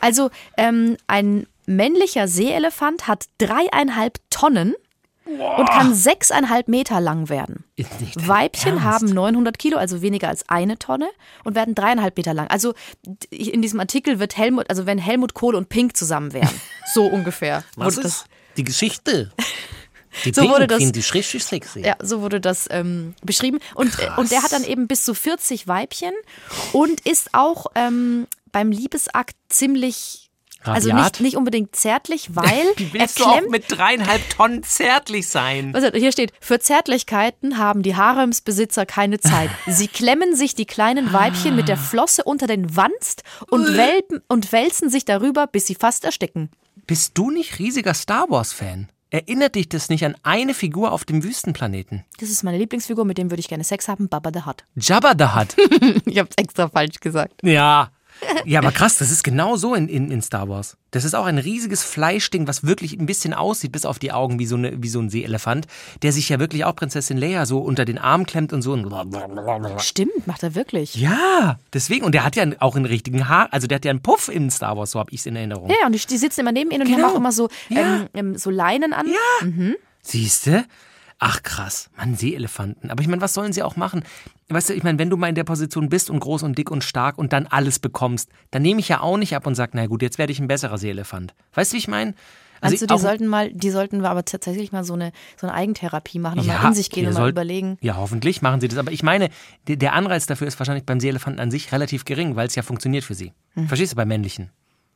Also 0.00 0.30
ähm, 0.56 0.96
ein 1.06 1.46
männlicher 1.66 2.26
Seeelefant 2.26 3.06
hat 3.06 3.26
dreieinhalb 3.38 4.18
Tonnen 4.30 4.74
und 5.28 5.68
kann 5.70 5.94
sechseinhalb 5.94 6.68
Meter 6.68 7.00
lang 7.00 7.28
werden. 7.28 7.64
Weibchen 8.16 8.82
haben 8.82 9.06
900 9.06 9.58
Kilo, 9.58 9.76
also 9.76 10.00
weniger 10.02 10.28
als 10.28 10.48
eine 10.48 10.78
Tonne 10.78 11.08
und 11.44 11.54
werden 11.54 11.74
dreieinhalb 11.74 12.16
Meter 12.16 12.34
lang. 12.34 12.46
Also 12.48 12.74
in 13.30 13.60
diesem 13.62 13.80
Artikel 13.80 14.18
wird 14.18 14.36
Helmut, 14.36 14.70
also 14.70 14.86
wenn 14.86 14.98
Helmut 14.98 15.34
Kohl 15.34 15.54
und 15.54 15.68
Pink 15.68 15.96
zusammen 15.96 16.32
wären, 16.32 16.48
so 16.94 17.04
ungefähr. 17.06 17.64
Was 17.76 17.98
ist 17.98 18.24
die 18.56 18.64
Geschichte? 18.64 19.30
Die 20.24 20.32
So 20.34 20.48
wurde 20.48 20.66
das- 20.66 20.80
ich 20.82 21.14
richtig 21.14 21.44
sexy. 21.44 21.80
Ja, 21.80 21.96
so 22.02 22.22
wurde 22.22 22.40
das 22.40 22.66
ähm, 22.70 23.14
beschrieben. 23.22 23.58
Und, 23.74 23.98
äh, 23.98 24.08
und 24.16 24.30
der 24.30 24.42
hat 24.42 24.52
dann 24.52 24.64
eben 24.64 24.88
bis 24.88 25.04
zu 25.04 25.14
40 25.14 25.68
Weibchen 25.68 26.12
und 26.72 27.00
ist 27.06 27.30
auch 27.34 27.66
ähm, 27.74 28.26
beim 28.50 28.72
Liebesakt 28.72 29.36
ziemlich, 29.48 30.27
also 30.64 30.90
Rabiat? 30.90 31.04
nicht, 31.12 31.20
nicht 31.20 31.36
unbedingt 31.36 31.74
zärtlich, 31.76 32.30
weil 32.34 32.44
Wie 32.76 32.84
er 32.84 32.92
willst 32.92 33.20
du 33.20 33.24
auch 33.24 33.32
klemmt. 33.38 33.50
mit 33.50 33.64
dreieinhalb 33.68 34.28
Tonnen 34.30 34.62
zärtlich 34.62 35.28
sein? 35.28 35.74
Also 35.74 35.88
hier 35.92 36.12
steht, 36.12 36.32
für 36.40 36.58
Zärtlichkeiten 36.58 37.58
haben 37.58 37.82
die 37.82 37.96
Haremsbesitzer 37.96 38.86
keine 38.86 39.20
Zeit. 39.20 39.50
Sie 39.66 39.88
klemmen 39.88 40.34
sich 40.34 40.54
die 40.54 40.66
kleinen 40.66 41.12
Weibchen 41.12 41.56
mit 41.56 41.68
der 41.68 41.76
Flosse 41.76 42.24
unter 42.24 42.46
den 42.46 42.76
Wanst 42.76 43.22
und, 43.50 43.76
welpen, 43.76 44.20
und 44.28 44.52
wälzen 44.52 44.90
sich 44.90 45.04
darüber, 45.04 45.46
bis 45.46 45.66
sie 45.66 45.74
fast 45.74 46.04
ersticken. 46.04 46.50
Bist 46.86 47.16
du 47.18 47.30
nicht 47.30 47.58
riesiger 47.58 47.94
Star 47.94 48.26
Wars-Fan? 48.28 48.88
Erinnert 49.10 49.54
dich 49.54 49.70
das 49.70 49.88
nicht 49.88 50.04
an 50.04 50.16
eine 50.22 50.52
Figur 50.52 50.92
auf 50.92 51.06
dem 51.06 51.24
Wüstenplaneten? 51.24 52.04
Das 52.20 52.28
ist 52.28 52.42
meine 52.42 52.58
Lieblingsfigur, 52.58 53.06
mit 53.06 53.16
dem 53.16 53.30
würde 53.30 53.40
ich 53.40 53.48
gerne 53.48 53.64
Sex 53.64 53.88
haben, 53.88 54.08
Baba 54.10 54.30
the 54.34 54.44
Hutt. 54.44 54.64
Jabba 54.76 55.14
the 55.18 55.34
Hutt. 55.34 56.02
Ich 56.06 56.18
habe 56.18 56.28
es 56.28 56.36
extra 56.36 56.68
falsch 56.68 57.00
gesagt. 57.00 57.40
Ja. 57.42 57.90
Ja, 58.44 58.60
aber 58.60 58.72
krass, 58.72 58.98
das 58.98 59.10
ist 59.10 59.22
genau 59.24 59.56
so 59.56 59.74
in, 59.74 59.88
in, 59.88 60.10
in 60.10 60.22
Star 60.22 60.48
Wars. 60.48 60.76
Das 60.90 61.04
ist 61.04 61.14
auch 61.14 61.26
ein 61.26 61.38
riesiges 61.38 61.82
Fleischding, 61.84 62.46
was 62.48 62.64
wirklich 62.64 62.94
ein 62.98 63.06
bisschen 63.06 63.34
aussieht, 63.34 63.72
bis 63.72 63.84
auf 63.84 63.98
die 63.98 64.10
Augen, 64.12 64.38
wie 64.38 64.46
so, 64.46 64.56
eine, 64.56 64.82
wie 64.82 64.88
so 64.88 65.00
ein 65.00 65.10
Seeelefant, 65.10 65.66
der 66.02 66.12
sich 66.12 66.28
ja 66.28 66.38
wirklich 66.38 66.64
auch 66.64 66.74
Prinzessin 66.74 67.16
Leia 67.18 67.46
so 67.46 67.58
unter 67.60 67.84
den 67.84 67.98
Arm 67.98 68.26
klemmt 68.26 68.52
und 68.52 68.62
so. 68.62 68.72
Und 68.72 68.86
Stimmt, 69.80 70.26
macht 70.26 70.42
er 70.42 70.54
wirklich. 70.54 70.94
ja, 70.94 71.58
deswegen. 71.72 72.04
Und 72.04 72.12
der 72.12 72.24
hat 72.24 72.36
ja 72.36 72.46
auch 72.60 72.76
einen 72.76 72.86
richtigen 72.86 73.28
Haar, 73.28 73.48
also 73.52 73.66
der 73.66 73.76
hat 73.76 73.84
ja 73.84 73.90
einen 73.90 74.02
Puff 74.02 74.28
in 74.28 74.50
Star 74.50 74.76
Wars, 74.76 74.92
so 74.92 74.98
habe 74.98 75.10
ich 75.12 75.20
es 75.20 75.26
in 75.26 75.36
Erinnerung. 75.36 75.68
Ja, 75.70 75.86
und 75.86 75.92
die, 76.10 76.16
sitzen 76.18 76.40
immer 76.40 76.52
neben 76.52 76.70
ihnen 76.70 76.82
und 76.82 76.88
Genau. 76.88 77.06
haben 77.08 77.12
auch 77.12 77.16
immer 77.16 77.32
so, 77.32 77.48
Ja. 77.68 77.80
ähm, 77.80 78.08
ähm, 78.14 78.36
so 78.36 78.50
Leinen 78.50 78.92
an. 78.92 79.06
Siehste? 80.02 80.64
Ach 81.20 81.42
krass, 81.42 81.90
Mann, 81.96 82.14
Seeelefanten. 82.14 82.90
Aber 82.92 83.02
ich 83.02 83.08
meine, 83.08 83.20
was 83.20 83.34
sollen 83.34 83.52
sie 83.52 83.62
auch 83.64 83.74
machen? 83.76 84.04
Weißt 84.48 84.68
du, 84.70 84.74
ich 84.74 84.84
meine, 84.84 84.98
wenn 85.00 85.10
du 85.10 85.16
mal 85.16 85.28
in 85.28 85.34
der 85.34 85.44
Position 85.44 85.88
bist 85.88 86.10
und 86.10 86.20
groß 86.20 86.44
und 86.44 86.56
dick 86.56 86.70
und 86.70 86.84
stark 86.84 87.18
und 87.18 87.32
dann 87.32 87.46
alles 87.48 87.80
bekommst, 87.80 88.30
dann 88.52 88.62
nehme 88.62 88.78
ich 88.80 88.88
ja 88.88 89.00
auch 89.00 89.16
nicht 89.16 89.34
ab 89.34 89.46
und 89.46 89.56
sage, 89.56 89.72
na 89.74 89.86
gut, 89.86 90.00
jetzt 90.02 90.18
werde 90.18 90.32
ich 90.32 90.38
ein 90.38 90.46
besserer 90.46 90.78
Seeelefant. 90.78 91.34
Weißt 91.54 91.72
du, 91.72 91.74
wie 91.74 91.78
ich 91.78 91.88
meine? 91.88 92.14
Also 92.60 92.86
du, 92.86 92.92
die 92.92 93.00
sollten 93.00 93.26
mal, 93.28 93.52
die 93.52 93.70
sollten 93.70 94.00
wir 94.02 94.10
aber 94.10 94.24
tatsächlich 94.24 94.72
mal 94.72 94.82
so 94.84 94.94
eine, 94.94 95.12
so 95.36 95.46
eine 95.46 95.54
Eigentherapie 95.54 96.18
machen 96.18 96.40
und 96.40 96.46
Ja, 96.46 96.58
mal 96.60 96.68
in 96.68 96.74
sich 96.74 96.90
gehen 96.90 97.06
und 97.06 97.14
mal 97.14 97.20
sollt- 97.20 97.32
überlegen. 97.32 97.78
Ja, 97.80 97.96
hoffentlich 97.96 98.42
machen 98.42 98.60
sie 98.60 98.66
das. 98.68 98.78
Aber 98.78 98.90
ich 98.90 99.02
meine, 99.04 99.28
der, 99.68 99.92
Anreiz 99.92 100.26
dafür 100.26 100.46
ist 100.48 100.58
wahrscheinlich 100.58 100.84
beim 100.84 100.98
Seeelefanten 101.00 101.40
an 101.40 101.50
sich 101.52 101.70
relativ 101.72 102.04
gering, 102.04 102.34
weil 102.36 102.46
es 102.48 102.54
ja 102.56 102.62
funktioniert 102.62 103.04
für 103.04 103.14
sie. 103.14 103.32
Hm. 103.54 103.68
Verstehst 103.68 103.92
du, 103.92 103.96
bei 103.96 104.04
männlichen? 104.04 104.50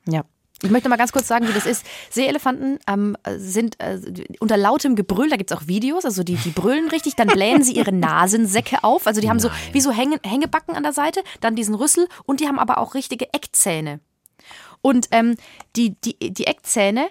Ja. 0.09 0.25
Ich 0.63 0.71
möchte 0.71 0.89
mal 0.89 0.97
ganz 0.97 1.13
kurz 1.13 1.27
sagen, 1.27 1.49
wie 1.49 1.53
das 1.53 1.67
ist. 1.67 1.85
Seeelefanten 2.11 2.79
ähm, 2.87 3.17
sind 3.37 3.81
äh, 3.81 3.99
unter 4.39 4.57
lautem 4.57 4.95
Gebrüll, 4.95 5.29
da 5.29 5.37
gibt 5.37 5.51
es 5.51 5.57
auch 5.57 5.67
Videos, 5.67 6.05
also 6.05 6.23
die, 6.23 6.37
die 6.37 6.51
brüllen 6.51 6.89
richtig, 6.89 7.17
dann 7.17 7.29
blähen 7.29 7.65
sie 7.65 7.73
ihre 7.73 7.93
Nasensäcke 7.93 8.85
auf. 8.85 9.07
Also 9.07 9.21
die 9.21 9.29
haben 9.29 9.41
so 9.41 9.51
wie 9.73 9.81
so 9.81 9.91
Hänge, 9.91 10.21
Hängebacken 10.25 10.77
an 10.77 10.85
der 10.85 10.93
Seite, 10.93 11.23
dann 11.41 11.57
diesen 11.57 11.75
Rüssel 11.75 12.09
und 12.25 12.41
die 12.41 12.47
haben 12.47 12.59
aber 12.59 12.79
auch 12.79 12.95
richtige 12.95 13.33
Eckzähne. 13.33 14.01
Und 14.83 15.09
ähm, 15.11 15.37
die, 15.77 15.97
die, 16.01 16.17
die 16.33 16.47
Eckzähne 16.47 17.09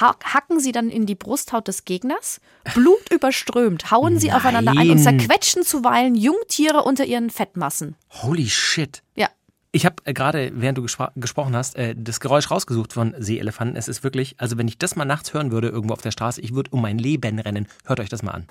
ha 0.00 0.16
hacken 0.24 0.60
sie 0.60 0.72
dann 0.72 0.88
in 0.88 1.06
die 1.06 1.14
Brusthaut 1.14 1.68
des 1.68 1.84
Gegners, 1.84 2.40
Blut 2.74 3.10
überströmt, 3.10 3.90
hauen 3.90 4.18
sie 4.18 4.32
aufeinander 4.32 4.72
ein 4.72 4.90
und 4.90 5.02
Nein. 5.02 5.18
zerquetschen 5.18 5.62
zuweilen 5.62 6.14
Jungtiere 6.14 6.84
unter 6.84 7.04
ihren 7.04 7.30
Fettmassen. 7.30 7.96
Holy 8.22 8.48
shit. 8.48 9.02
Ja. 9.14 9.28
Ich 9.74 9.84
habe 9.84 9.96
äh, 10.04 10.14
gerade, 10.14 10.52
während 10.54 10.78
du 10.78 10.82
gespro 10.82 11.08
gesprochen 11.16 11.56
hast, 11.56 11.74
äh, 11.74 11.96
das 11.98 12.20
Geräusch 12.20 12.48
rausgesucht 12.48 12.92
von 12.92 13.12
Seeelefanten. 13.18 13.76
Es 13.76 13.88
ist 13.88 14.04
wirklich, 14.04 14.36
also 14.38 14.56
wenn 14.56 14.68
ich 14.68 14.78
das 14.78 14.94
mal 14.94 15.04
nachts 15.04 15.34
hören 15.34 15.50
würde, 15.50 15.66
irgendwo 15.66 15.94
auf 15.94 16.00
der 16.00 16.12
Straße, 16.12 16.40
ich 16.40 16.54
würde 16.54 16.70
um 16.70 16.80
mein 16.80 16.96
Leben 16.96 17.40
rennen. 17.40 17.66
Hört 17.84 17.98
euch 17.98 18.08
das 18.08 18.22
mal 18.22 18.30
an. 18.30 18.46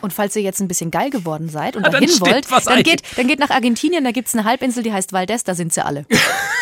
Und 0.00 0.12
falls 0.12 0.34
ihr 0.34 0.42
jetzt 0.42 0.60
ein 0.60 0.66
bisschen 0.66 0.90
geil 0.90 1.10
geworden 1.10 1.48
seid 1.48 1.76
und 1.76 1.84
Ah, 1.84 1.90
dann 1.90 2.00
dahin 2.00 2.08
stimmt 2.08 2.32
wollt, 2.32 2.66
dann 2.66 2.82
geht, 2.82 3.02
dann 3.16 3.28
geht 3.28 3.38
nach 3.38 3.50
Argentinien, 3.50 4.02
da 4.02 4.10
gibt 4.10 4.26
es 4.26 4.34
eine 4.34 4.42
Halbinsel, 4.42 4.82
die 4.82 4.92
heißt 4.92 5.12
Valdez, 5.12 5.44
da 5.44 5.54
sind 5.54 5.72
sie 5.72 5.84
alle. 5.84 6.04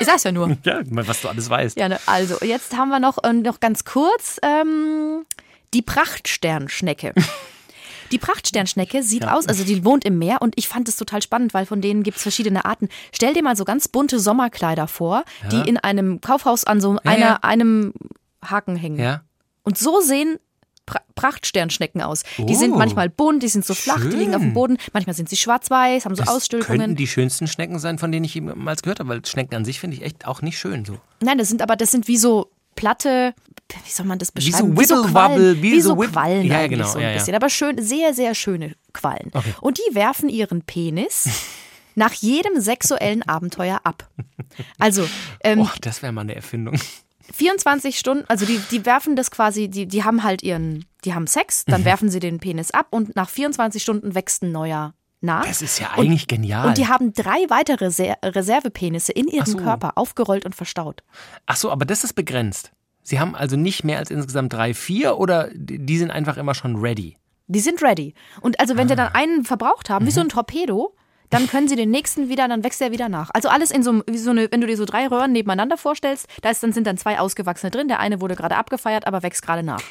ich 0.00 0.06
sag's 0.06 0.24
ja 0.24 0.32
nur. 0.32 0.56
Ja, 0.64 0.80
was 0.84 1.20
du 1.20 1.28
alles 1.28 1.48
weißt. 1.50 1.76
Ja, 1.76 1.88
ne, 1.88 1.98
also 2.06 2.38
jetzt 2.44 2.76
haben 2.76 2.88
wir 2.88 3.00
noch, 3.00 3.22
äh, 3.22 3.32
noch 3.32 3.60
ganz 3.60 3.84
kurz 3.84 4.38
ähm, 4.42 5.24
die 5.72 5.82
Prachtsternschnecke. 5.82 7.14
Die 8.12 8.18
Prachtsternschnecke 8.18 9.02
sieht 9.02 9.26
aus, 9.26 9.48
also 9.48 9.64
die 9.64 9.84
wohnt 9.84 10.04
im 10.04 10.18
Meer 10.18 10.42
und 10.42 10.54
ich 10.56 10.68
fand 10.68 10.88
es 10.88 10.96
total 10.96 11.22
spannend, 11.22 11.54
weil 11.54 11.66
von 11.66 11.80
denen 11.80 12.02
gibt 12.02 12.18
es 12.18 12.22
verschiedene 12.22 12.64
Arten. 12.64 12.88
Stell 13.12 13.32
dir 13.32 13.42
mal 13.42 13.56
so 13.56 13.64
ganz 13.64 13.88
bunte 13.88 14.20
Sommerkleider 14.20 14.86
vor, 14.86 15.24
die 15.50 15.68
in 15.68 15.78
einem 15.78 16.20
Kaufhaus 16.20 16.64
an 16.64 16.80
so 16.80 16.98
einer, 17.02 17.18
ja. 17.18 17.38
einem 17.42 17.92
Haken 18.44 18.76
hängen. 18.76 19.00
Ja? 19.00 19.22
Und 19.62 19.78
so 19.78 20.00
sehen 20.00 20.38
pra 20.86 21.00
Prachtsternschnecken 21.14 22.02
aus. 22.02 22.22
Die 22.38 22.42
Oh. 22.42 22.54
sind 22.54 22.76
manchmal 22.76 23.08
bunt, 23.08 23.42
die 23.42 23.48
sind 23.48 23.64
so 23.64 23.74
flach, 23.74 24.00
die 24.00 24.16
liegen 24.16 24.34
auf 24.34 24.40
dem 24.40 24.48
Schön. 24.48 24.54
Boden. 24.54 24.78
Manchmal 24.92 25.14
sind 25.14 25.28
sie 25.28 25.36
schwarz-weiß, 25.36 26.04
haben 26.04 26.14
so 26.16 26.22
Das 26.24 26.34
Ausstülpungen. 26.34 26.78
könnten 26.80 26.96
die 26.96 27.06
schönsten 27.06 27.46
Schnecken 27.46 27.78
sein, 27.78 27.98
von 27.98 28.10
denen 28.12 28.24
ich 28.24 28.34
jemals 28.34 28.82
gehört 28.82 29.00
habe, 29.00 29.08
weil 29.10 29.24
Schnecken 29.24 29.54
an 29.54 29.64
sich 29.64 29.80
finde 29.80 29.96
ich 29.96 30.02
echt 30.02 30.26
auch 30.26 30.42
nicht 30.42 30.58
schön 30.58 30.84
so. 30.84 30.98
Nein, 31.20 31.38
das 31.38 31.48
sind 31.48 31.62
aber, 31.62 31.76
das 31.76 31.90
sind 31.90 32.08
wie 32.08 32.16
so 32.18 32.50
platte, 32.74 33.34
wie 33.84 33.90
soll 33.90 34.04
man 34.06 34.18
das 34.18 34.32
Wie 34.34 34.50
so 34.50 34.66
beschreiben? 34.66 35.12
Quallen, 35.12 35.62
wie 35.62 35.80
so 35.80 35.94
Quallen 35.96 36.46
Ja, 36.46 36.58
eigentlich 36.58 36.70
genau, 36.78 36.88
so 36.90 36.98
ein 36.98 37.02
ja, 37.02 37.10
ja. 37.10 37.14
bisschen. 37.16 37.34
Aber 37.36 37.48
schön, 37.48 37.80
sehr, 37.82 38.12
sehr 38.12 38.34
schöne 38.34 38.74
Quallen. 38.92 39.30
Und 39.60 39.78
die 39.78 39.94
werfen 39.94 40.28
ihren 40.28 40.62
Penis 40.62 41.28
nach 41.94 42.12
jedem 42.12 42.60
sexuellen 42.60 43.22
Abenteuer 43.22 43.80
ab. 43.84 44.08
Also, 44.78 45.08
ähm, 45.44 45.60
Och, 45.60 45.78
das 45.80 46.02
wäre 46.02 46.12
mal 46.12 46.22
eine 46.22 46.34
Erfindung. 46.34 46.76
24 47.32 47.98
Stunden, 47.98 48.24
also 48.28 48.44
die, 48.46 48.58
die 48.70 48.84
werfen 48.86 49.16
das 49.16 49.30
quasi, 49.30 49.68
die, 49.68 49.86
die 49.86 50.04
haben 50.04 50.22
halt 50.22 50.42
ihren, 50.42 50.84
die 51.04 51.14
haben 51.14 51.26
Sex, 51.26 51.64
Mhm. 51.66 51.70
dann 51.72 51.84
werfen 51.84 52.08
sie 52.10 52.20
den 52.20 52.38
Penis 52.40 52.70
ab 52.70 52.88
und 52.90 53.16
nach 53.16 53.28
24 53.28 53.82
Stunden 53.82 54.14
wächst 54.14 54.42
ein 54.42 54.52
neuer 54.52 54.94
nach. 55.20 55.46
Das 55.46 55.62
ist 55.62 55.78
ja 55.78 55.90
eigentlich 55.96 56.26
genial. 56.26 56.66
Und 56.68 56.78
die 56.78 56.86
haben 56.86 57.12
drei 57.14 57.46
weitere 57.48 57.86
Reser 57.86 58.16
Reservepenisse 58.22 59.12
in 59.12 59.26
ihrem 59.28 59.46
so. 59.46 59.56
Körper 59.58 59.96
aufgerollt 59.96 60.44
und 60.44 60.54
verstaut. 60.54 61.02
Ach 61.46 61.56
so, 61.56 61.70
aber 61.70 61.84
das 61.86 62.04
ist 62.04 62.12
begrenzt. 62.14 62.72
Sie 63.02 63.20
haben 63.20 63.34
also 63.34 63.56
nicht 63.56 63.84
mehr 63.84 63.98
als 63.98 64.10
insgesamt 64.10 64.52
drei, 64.52 64.72
vier 64.74 65.18
oder 65.18 65.48
die 65.54 65.98
sind 65.98 66.10
einfach 66.10 66.36
immer 66.36 66.54
schon 66.54 66.76
ready? 66.76 67.16
Die 67.46 67.60
sind 67.60 67.82
ready. 67.82 68.14
Und 68.40 68.58
also 68.60 68.76
wenn 68.76 68.88
sie 68.88 68.94
Ah. 68.94 68.96
dann 68.96 69.14
einen 69.14 69.44
verbraucht 69.44 69.90
haben, 69.90 70.06
wie 70.06 70.10
Mhm. 70.10 70.14
so 70.14 70.20
ein 70.22 70.28
Torpedo, 70.30 70.94
dann 71.30 71.46
können 71.46 71.68
sie 71.68 71.76
den 71.76 71.90
nächsten 71.90 72.28
wieder, 72.28 72.46
dann 72.48 72.62
wächst 72.64 72.80
er 72.80 72.92
wieder 72.92 73.08
nach. 73.08 73.30
Also 73.34 73.48
alles 73.48 73.70
in 73.70 73.82
so, 73.82 73.90
einem- 73.90 74.04
wie 74.08 74.18
so 74.18 74.30
eine, 74.30 74.50
wenn 74.52 74.60
du 74.60 74.66
dir 74.66 74.76
so 74.76 74.84
drei 74.84 75.06
Röhren 75.08 75.32
nebeneinander 75.32 75.76
vorstellst, 75.76 76.26
da 76.42 76.50
ist, 76.50 76.62
dann 76.62 76.72
sind 76.72 76.86
dann 76.86 76.96
zwei 76.96 77.18
ausgewachsene 77.18 77.70
drin. 77.70 77.88
Der 77.88 78.00
eine 78.00 78.20
wurde 78.20 78.36
gerade 78.36 78.56
abgefeiert, 78.56 79.06
aber 79.06 79.22
wächst 79.22 79.42
gerade 79.42 79.62
nach. 79.62 79.82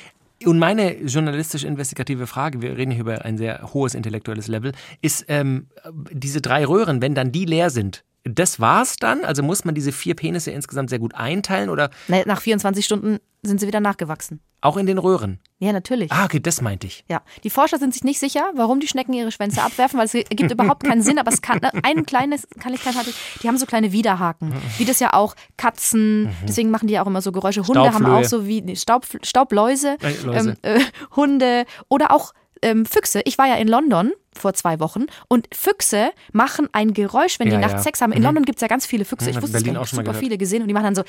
Und 0.45 0.59
meine 0.59 0.95
journalistisch-investigative 1.01 2.27
Frage, 2.27 2.61
wir 2.61 2.77
reden 2.77 2.91
hier 2.91 3.01
über 3.01 3.23
ein 3.25 3.37
sehr 3.37 3.69
hohes 3.73 3.93
intellektuelles 3.95 4.47
Level, 4.47 4.73
ist 5.01 5.25
ähm, 5.29 5.67
diese 6.11 6.41
drei 6.41 6.65
Röhren, 6.65 7.01
wenn 7.01 7.15
dann 7.15 7.31
die 7.31 7.45
leer 7.45 7.69
sind, 7.69 8.03
das 8.25 8.59
war's 8.59 8.95
dann? 8.97 9.25
Also 9.25 9.43
muss 9.43 9.65
man 9.65 9.75
diese 9.75 9.91
vier 9.91 10.15
Penisse 10.15 10.51
insgesamt 10.51 10.89
sehr 10.89 10.99
gut 10.99 11.13
einteilen 11.15 11.69
oder 11.69 11.89
Na, 12.07 12.21
Nach 12.25 12.41
24 12.41 12.85
Stunden 12.85 13.19
sind 13.41 13.59
sie 13.59 13.67
wieder 13.67 13.79
nachgewachsen. 13.81 14.39
Auch 14.63 14.77
in 14.77 14.85
den 14.85 14.97
Röhren? 14.97 15.39
Ja, 15.59 15.71
natürlich. 15.71 16.11
Ah, 16.11 16.25
okay, 16.25 16.39
das 16.39 16.61
meinte 16.61 16.87
ich. 16.87 17.05
Ja, 17.09 17.21
die 17.43 17.49
Forscher 17.49 17.77
sind 17.77 17.93
sich 17.93 18.03
nicht 18.03 18.19
sicher, 18.19 18.51
warum 18.55 18.79
die 18.79 18.87
Schnecken 18.87 19.13
ihre 19.13 19.31
Schwänze 19.31 19.61
abwerfen, 19.61 19.97
weil 19.97 20.05
es 20.05 20.13
ergibt 20.13 20.51
überhaupt 20.51 20.83
keinen 20.83 21.01
Sinn, 21.01 21.19
aber 21.19 21.31
es 21.31 21.41
kann 21.41 21.59
ein 21.83 22.05
kleines 22.05 22.47
hatte, 22.63 23.09
ich, 23.09 23.39
die 23.41 23.47
haben 23.47 23.57
so 23.57 23.65
kleine 23.65 23.91
Widerhaken, 23.91 24.53
wie 24.77 24.85
das 24.85 24.99
ja 24.99 25.13
auch 25.13 25.35
Katzen, 25.57 26.29
deswegen 26.47 26.69
machen 26.69 26.87
die 26.87 26.95
ja 26.95 27.03
auch 27.03 27.07
immer 27.07 27.21
so 27.21 27.31
Geräusche. 27.31 27.65
Hunde 27.65 27.93
haben 27.93 28.05
auch 28.05 28.23
so 28.25 28.45
wie 28.47 28.61
nee, 28.61 28.75
Staub, 28.75 29.05
Staubläuse, 29.23 29.97
Äh, 30.01 30.13
ähm, 30.31 30.55
äh, 30.61 30.79
Hunde 31.15 31.65
oder 31.89 32.11
auch 32.11 32.33
ähm, 32.61 32.85
Füchse. 32.85 33.21
Ich 33.25 33.37
war 33.37 33.47
ja 33.47 33.55
in 33.55 33.67
London 33.67 34.11
vor 34.35 34.53
zwei 34.53 34.79
Wochen 34.79 35.05
und 35.27 35.47
Füchse 35.53 36.11
machen 36.31 36.67
ein 36.71 36.93
Geräusch, 36.93 37.39
wenn 37.39 37.47
die 37.47 37.53
Ja, 37.53 37.59
nachts 37.59 37.73
ja. 37.73 37.79
Sex 37.83 38.01
haben. 38.01 38.11
In 38.13 38.23
London 38.23 38.45
gibt 38.45 38.57
es 38.57 38.61
ja 38.61 38.67
ganz 38.67 38.85
viele 38.85 39.05
Füchse. 39.05 39.29
Mhm, 39.29 39.37
Ich 39.37 39.41
wusste 39.43 39.57
es 39.57 39.63
schon 39.63 39.73
mal 39.73 39.85
super 39.85 40.03
gehört. 40.03 40.17
viele 40.17 40.37
gesehen 40.37 40.61
und 40.61 40.67
die 40.67 40.73
machen 40.73 40.85
dann 40.85 40.95
so 40.95 41.03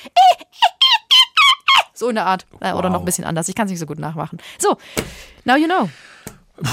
so 1.94 2.09
in 2.09 2.16
der 2.16 2.26
Art. 2.26 2.46
Äh, 2.61 2.72
Oder 2.72 2.88
noch 2.90 2.96
Wow. 2.96 3.02
ein 3.02 3.04
bisschen 3.07 3.24
anders. 3.24 3.48
Ich 3.48 3.54
kann 3.54 3.66
es 3.66 3.70
nicht 3.70 3.80
so 3.80 3.87
gut 3.87 3.98
nachmachen. 3.98 4.38
So, 4.59 4.76
now 5.44 5.57
you 5.57 5.66
know. 5.66 5.88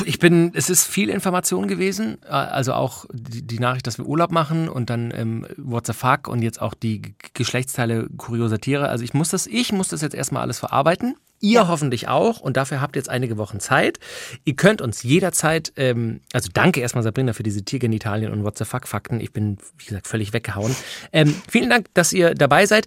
Ich 0.06 0.20
bin, 0.20 0.52
es 0.54 0.70
ist 0.70 0.86
viel 0.86 1.10
Information 1.10 1.68
gewesen, 1.68 2.20
äh, 2.26 2.30
also 2.30 2.74
auch 2.74 3.06
die, 3.12 3.42
die 3.42 3.58
Nachricht, 3.58 3.88
dass 3.88 3.98
wir 3.98 4.06
Urlaub 4.06 4.32
machen 4.32 4.70
und 4.70 4.92
dann 4.92 5.12
ähm, 5.16 5.48
What 5.58 5.88
the 5.88 5.94
fuck 5.94 6.28
und 6.28 6.44
jetzt 6.44 6.62
auch 6.62 6.76
die 6.76 7.02
G- 7.02 7.14
Geschlechtsteile 7.34 8.08
kurioser 8.16 8.60
Tiere. 8.60 8.90
Also 8.90 9.04
ich 9.04 9.16
muss 9.16 9.30
das, 9.30 9.48
ich 9.48 9.72
muss 9.74 9.88
das 9.88 10.02
jetzt 10.02 10.14
erstmal 10.14 10.44
alles 10.44 10.60
verarbeiten. 10.60 11.16
Ihr 11.40 11.68
hoffentlich 11.68 12.08
auch 12.08 12.40
und 12.42 12.58
dafür 12.58 12.80
habt 12.80 12.96
ihr 12.96 13.00
jetzt 13.00 13.10
einige 13.10 13.40
Wochen 13.40 13.60
Zeit. 13.60 13.98
Ihr 14.46 14.56
könnt 14.56 14.84
uns 14.84 15.02
jederzeit, 15.02 15.74
ähm, 15.76 16.22
also 16.32 16.50
danke 16.54 16.80
erstmal 16.82 17.04
Sabrina 17.04 17.34
für 17.34 17.42
diese 17.42 17.66
Tiergenitalien 17.66 18.32
und 18.32 18.44
What 18.44 18.60
the 18.60 18.66
fuck 18.66 18.88
Fakten. 18.88 19.20
Ich 19.20 19.34
bin, 19.34 19.58
wie 19.80 19.86
gesagt, 19.86 20.06
völlig 20.08 20.32
weggehauen. 20.34 20.76
Ähm, 21.12 21.34
vielen 21.50 21.72
Dank, 21.72 21.88
dass 21.96 22.14
ihr 22.14 22.36
dabei 22.36 22.68
seid. 22.68 22.86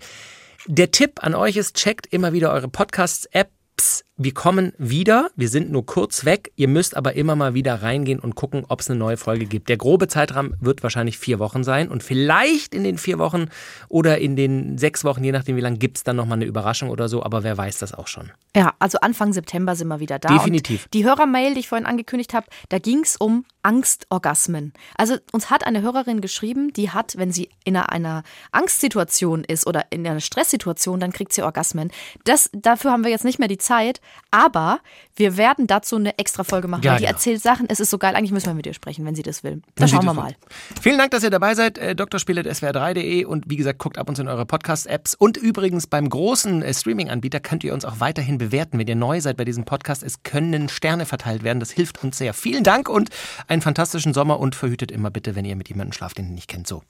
Der 0.67 0.91
Tipp 0.91 1.23
an 1.23 1.35
euch 1.35 1.57
ist, 1.57 1.77
checkt 1.77 2.07
immer 2.07 2.33
wieder 2.33 2.51
eure 2.51 2.69
Podcasts-Apps. 2.69 4.05
Wir 4.17 4.33
kommen 4.33 4.73
wieder. 4.79 5.31
Wir 5.35 5.49
sind 5.49 5.73
nur 5.73 5.85
kurz 5.87 6.25
weg. 6.25 6.53
Ihr 6.55 6.69
müsst 6.69 6.97
aber 6.97 7.15
immer 7.15 7.35
mal 7.35 7.55
wieder 7.55 7.83
reingehen 7.83 8.21
und 8.21 8.37
gucken, 8.37 8.65
ob 8.69 8.79
es 8.79 8.89
eine 8.89 8.97
neue 8.97 9.17
Folge 9.17 9.47
gibt. 9.47 9.69
Der 9.69 9.77
grobe 9.77 10.07
Zeitrahmen 10.07 10.55
wird 10.61 10.85
wahrscheinlich 10.85 11.19
vier 11.19 11.41
Wochen 11.41 11.65
sein. 11.65 11.89
Und 11.89 12.05
vielleicht 12.05 12.77
in 12.77 12.85
den 12.85 12.97
vier 12.97 13.19
Wochen 13.19 13.47
oder 13.89 14.19
in 14.19 14.37
den 14.37 14.79
sechs 14.79 15.03
Wochen, 15.03 15.25
je 15.25 15.33
nachdem 15.33 15.57
wie 15.57 15.61
lang, 15.61 15.81
gibt 15.81 15.97
es 15.97 16.05
dann 16.05 16.15
nochmal 16.15 16.39
eine 16.39 16.45
Überraschung 16.45 16.91
oder 16.91 17.09
so. 17.09 17.25
Aber 17.25 17.43
wer 17.43 17.59
weiß 17.59 17.79
das 17.79 17.93
auch 17.93 18.07
schon. 18.07 18.31
Ja, 18.55 18.75
also 18.79 18.99
Anfang 19.01 19.33
September 19.33 19.75
sind 19.75 19.89
wir 19.89 19.99
wieder 19.99 20.21
da. 20.21 20.29
Definitiv. 20.29 20.87
Die 20.95 21.05
Hörermail, 21.05 21.55
die 21.55 21.61
ich 21.61 21.69
vorhin 21.69 21.87
angekündigt 21.87 22.35
habe, 22.35 22.47
da 22.69 22.79
ging 22.79 23.01
es 23.01 23.17
um 23.17 23.45
Angstorgasmen. 23.65 24.75
Also 24.97 25.17
uns 25.33 25.51
hat 25.51 25.67
eine 25.67 25.83
Hörerin 25.83 26.21
geschrieben, 26.21 26.73
die 26.73 26.91
hat, 26.91 27.17
wenn 27.17 27.33
sie 27.33 27.49
in 27.65 27.77
einer, 27.77 27.91
einer 27.91 28.23
Angstsituation 28.53 29.43
ist 29.43 29.67
oder 29.67 29.87
in 29.91 30.07
einer 30.07 30.21
Stresssituation, 30.21 31.01
dann 31.01 31.13
kriegt 31.13 31.33
sie 31.33 31.43
Orgasmen. 31.43 31.91
Das, 32.25 32.51
dafür 32.53 32.93
haben 32.93 33.03
wir 33.03 33.11
jetzt 33.11 33.25
nicht 33.25 33.39
mehr 33.39 33.49
die 33.49 33.59
Zeit, 33.59 34.01
aber 34.31 34.81
wir 35.15 35.37
werden 35.37 35.69
dazu 35.69 35.97
eine 35.97 36.19
extra 36.19 36.43
Folge 36.43 36.67
machen. 36.67 36.83
Ja, 36.83 36.93
weil 36.93 36.99
die 36.99 37.05
genau. 37.05 37.15
erzählt 37.15 37.41
Sachen, 37.41 37.67
es 37.69 37.79
ist 37.79 37.91
so 37.91 37.99
geil, 37.99 38.17
eigentlich 38.17 38.33
müssen 38.33 38.47
wir 38.47 38.55
mit 38.55 38.67
ihr 38.67 38.75
sprechen, 38.75 39.05
wenn 39.05 39.15
sie 39.15 39.23
das 39.23 39.45
will. 39.45 39.63
Da 39.77 39.87
schauen 39.87 40.05
wir 40.05 40.15
mal. 40.15 40.35
Vielen 40.81 40.99
Dank, 40.99 41.13
dass 41.13 41.23
ihr 41.23 41.31
dabei 41.31 41.55
seid. 41.55 41.79
Äh, 41.79 41.95
drspiele.swr3.de 41.95 43.25
und 43.25 43.49
wie 43.49 43.57
gesagt, 43.57 43.79
guckt 43.79 43.97
ab 43.97 44.09
und 44.09 44.17
zu 44.17 44.25
in 44.25 44.29
eure 44.29 44.47
Podcast-Apps. 44.47 45.15
Und 45.15 45.37
übrigens 45.37 45.87
beim 45.87 46.09
großen 46.09 46.63
äh, 46.63 46.75
Streaming-Anbieter 46.75 47.41
könnt 47.41 47.63
ihr 47.63 47.75
uns 47.75 47.85
auch 47.85 48.01
weiterhin 48.01 48.39
bewerten. 48.39 48.79
Wenn 48.79 48.87
ihr 48.87 48.97
neu 48.97 49.21
seid 49.21 49.37
bei 49.37 49.45
diesem 49.45 49.65
Podcast, 49.65 50.03
es 50.03 50.23
können 50.23 50.69
Sterne 50.69 51.07
verteilt 51.07 51.45
werden. 51.45 51.61
Das 51.61 51.71
hilft 51.71 52.03
uns 52.03 52.19
sehr. 52.19 52.35
Vielen 52.35 52.65
Dank 52.65 52.89
und 52.89 53.11
einen 53.47 53.63
fantastischen 53.63 54.15
Sommer 54.15 54.41
und 54.41 54.55
verhütet 54.55 54.91
immer 54.91 55.11
bitte, 55.11 55.37
wenn 55.37 55.45
ihr 55.45 55.57
mit 55.57 55.69
jemandem 55.69 55.93
schlaft, 55.93 56.19
den 56.19 56.27
ihr 56.27 56.35
nicht 56.35 56.49
kennt. 56.49 56.67
So. 56.67 56.83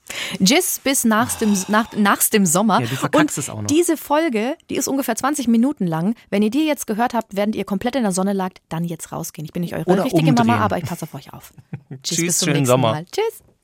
Tschüss 0.42 0.81
bis 0.83 1.05
nach 1.05 1.33
dem, 1.38 1.57
nach, 1.68 1.92
nach 1.92 2.22
dem 2.29 2.46
Sommer. 2.46 2.81
Ja, 2.81 2.87
du 2.87 3.18
Und 3.18 3.37
es 3.37 3.50
auch 3.50 3.62
noch. 3.62 3.66
diese 3.66 3.96
Folge, 3.96 4.57
die 4.70 4.77
ist 4.77 4.88
ungefähr 4.88 5.16
20 5.16 5.48
Minuten 5.48 5.87
lang. 5.87 6.14
Wenn 6.31 6.42
ihr 6.42 6.50
die 6.50 6.66
jetzt 6.66 6.87
gehört 6.87 7.04
habt, 7.12 7.37
während 7.37 7.55
ihr 7.55 7.64
komplett 7.64 7.97
in 7.97 8.03
der 8.05 8.12
Sonne 8.12 8.33
lagt, 8.33 8.62
dann 8.71 8.85
jetzt 8.85 9.12
rausgehen. 9.12 9.45
Ich 9.45 9.53
bin 9.53 9.61
nicht 9.61 9.75
eure 9.75 9.85
Oder 9.90 10.05
richtige 10.05 10.33
Mama, 10.33 10.40
umdrehen. 10.40 10.62
aber 10.62 10.79
ich 10.79 10.85
passe 10.85 11.03
auf 11.03 11.14
euch 11.14 11.33
auf. 11.35 11.53
Tschüss, 12.03 12.17
Tschüss, 12.17 12.19
bis 12.27 12.38
zum 12.38 12.49
nächsten 12.49 12.67
Sommer. 12.67 12.93
Mal. 12.93 13.05
Tschüss. 13.05 13.45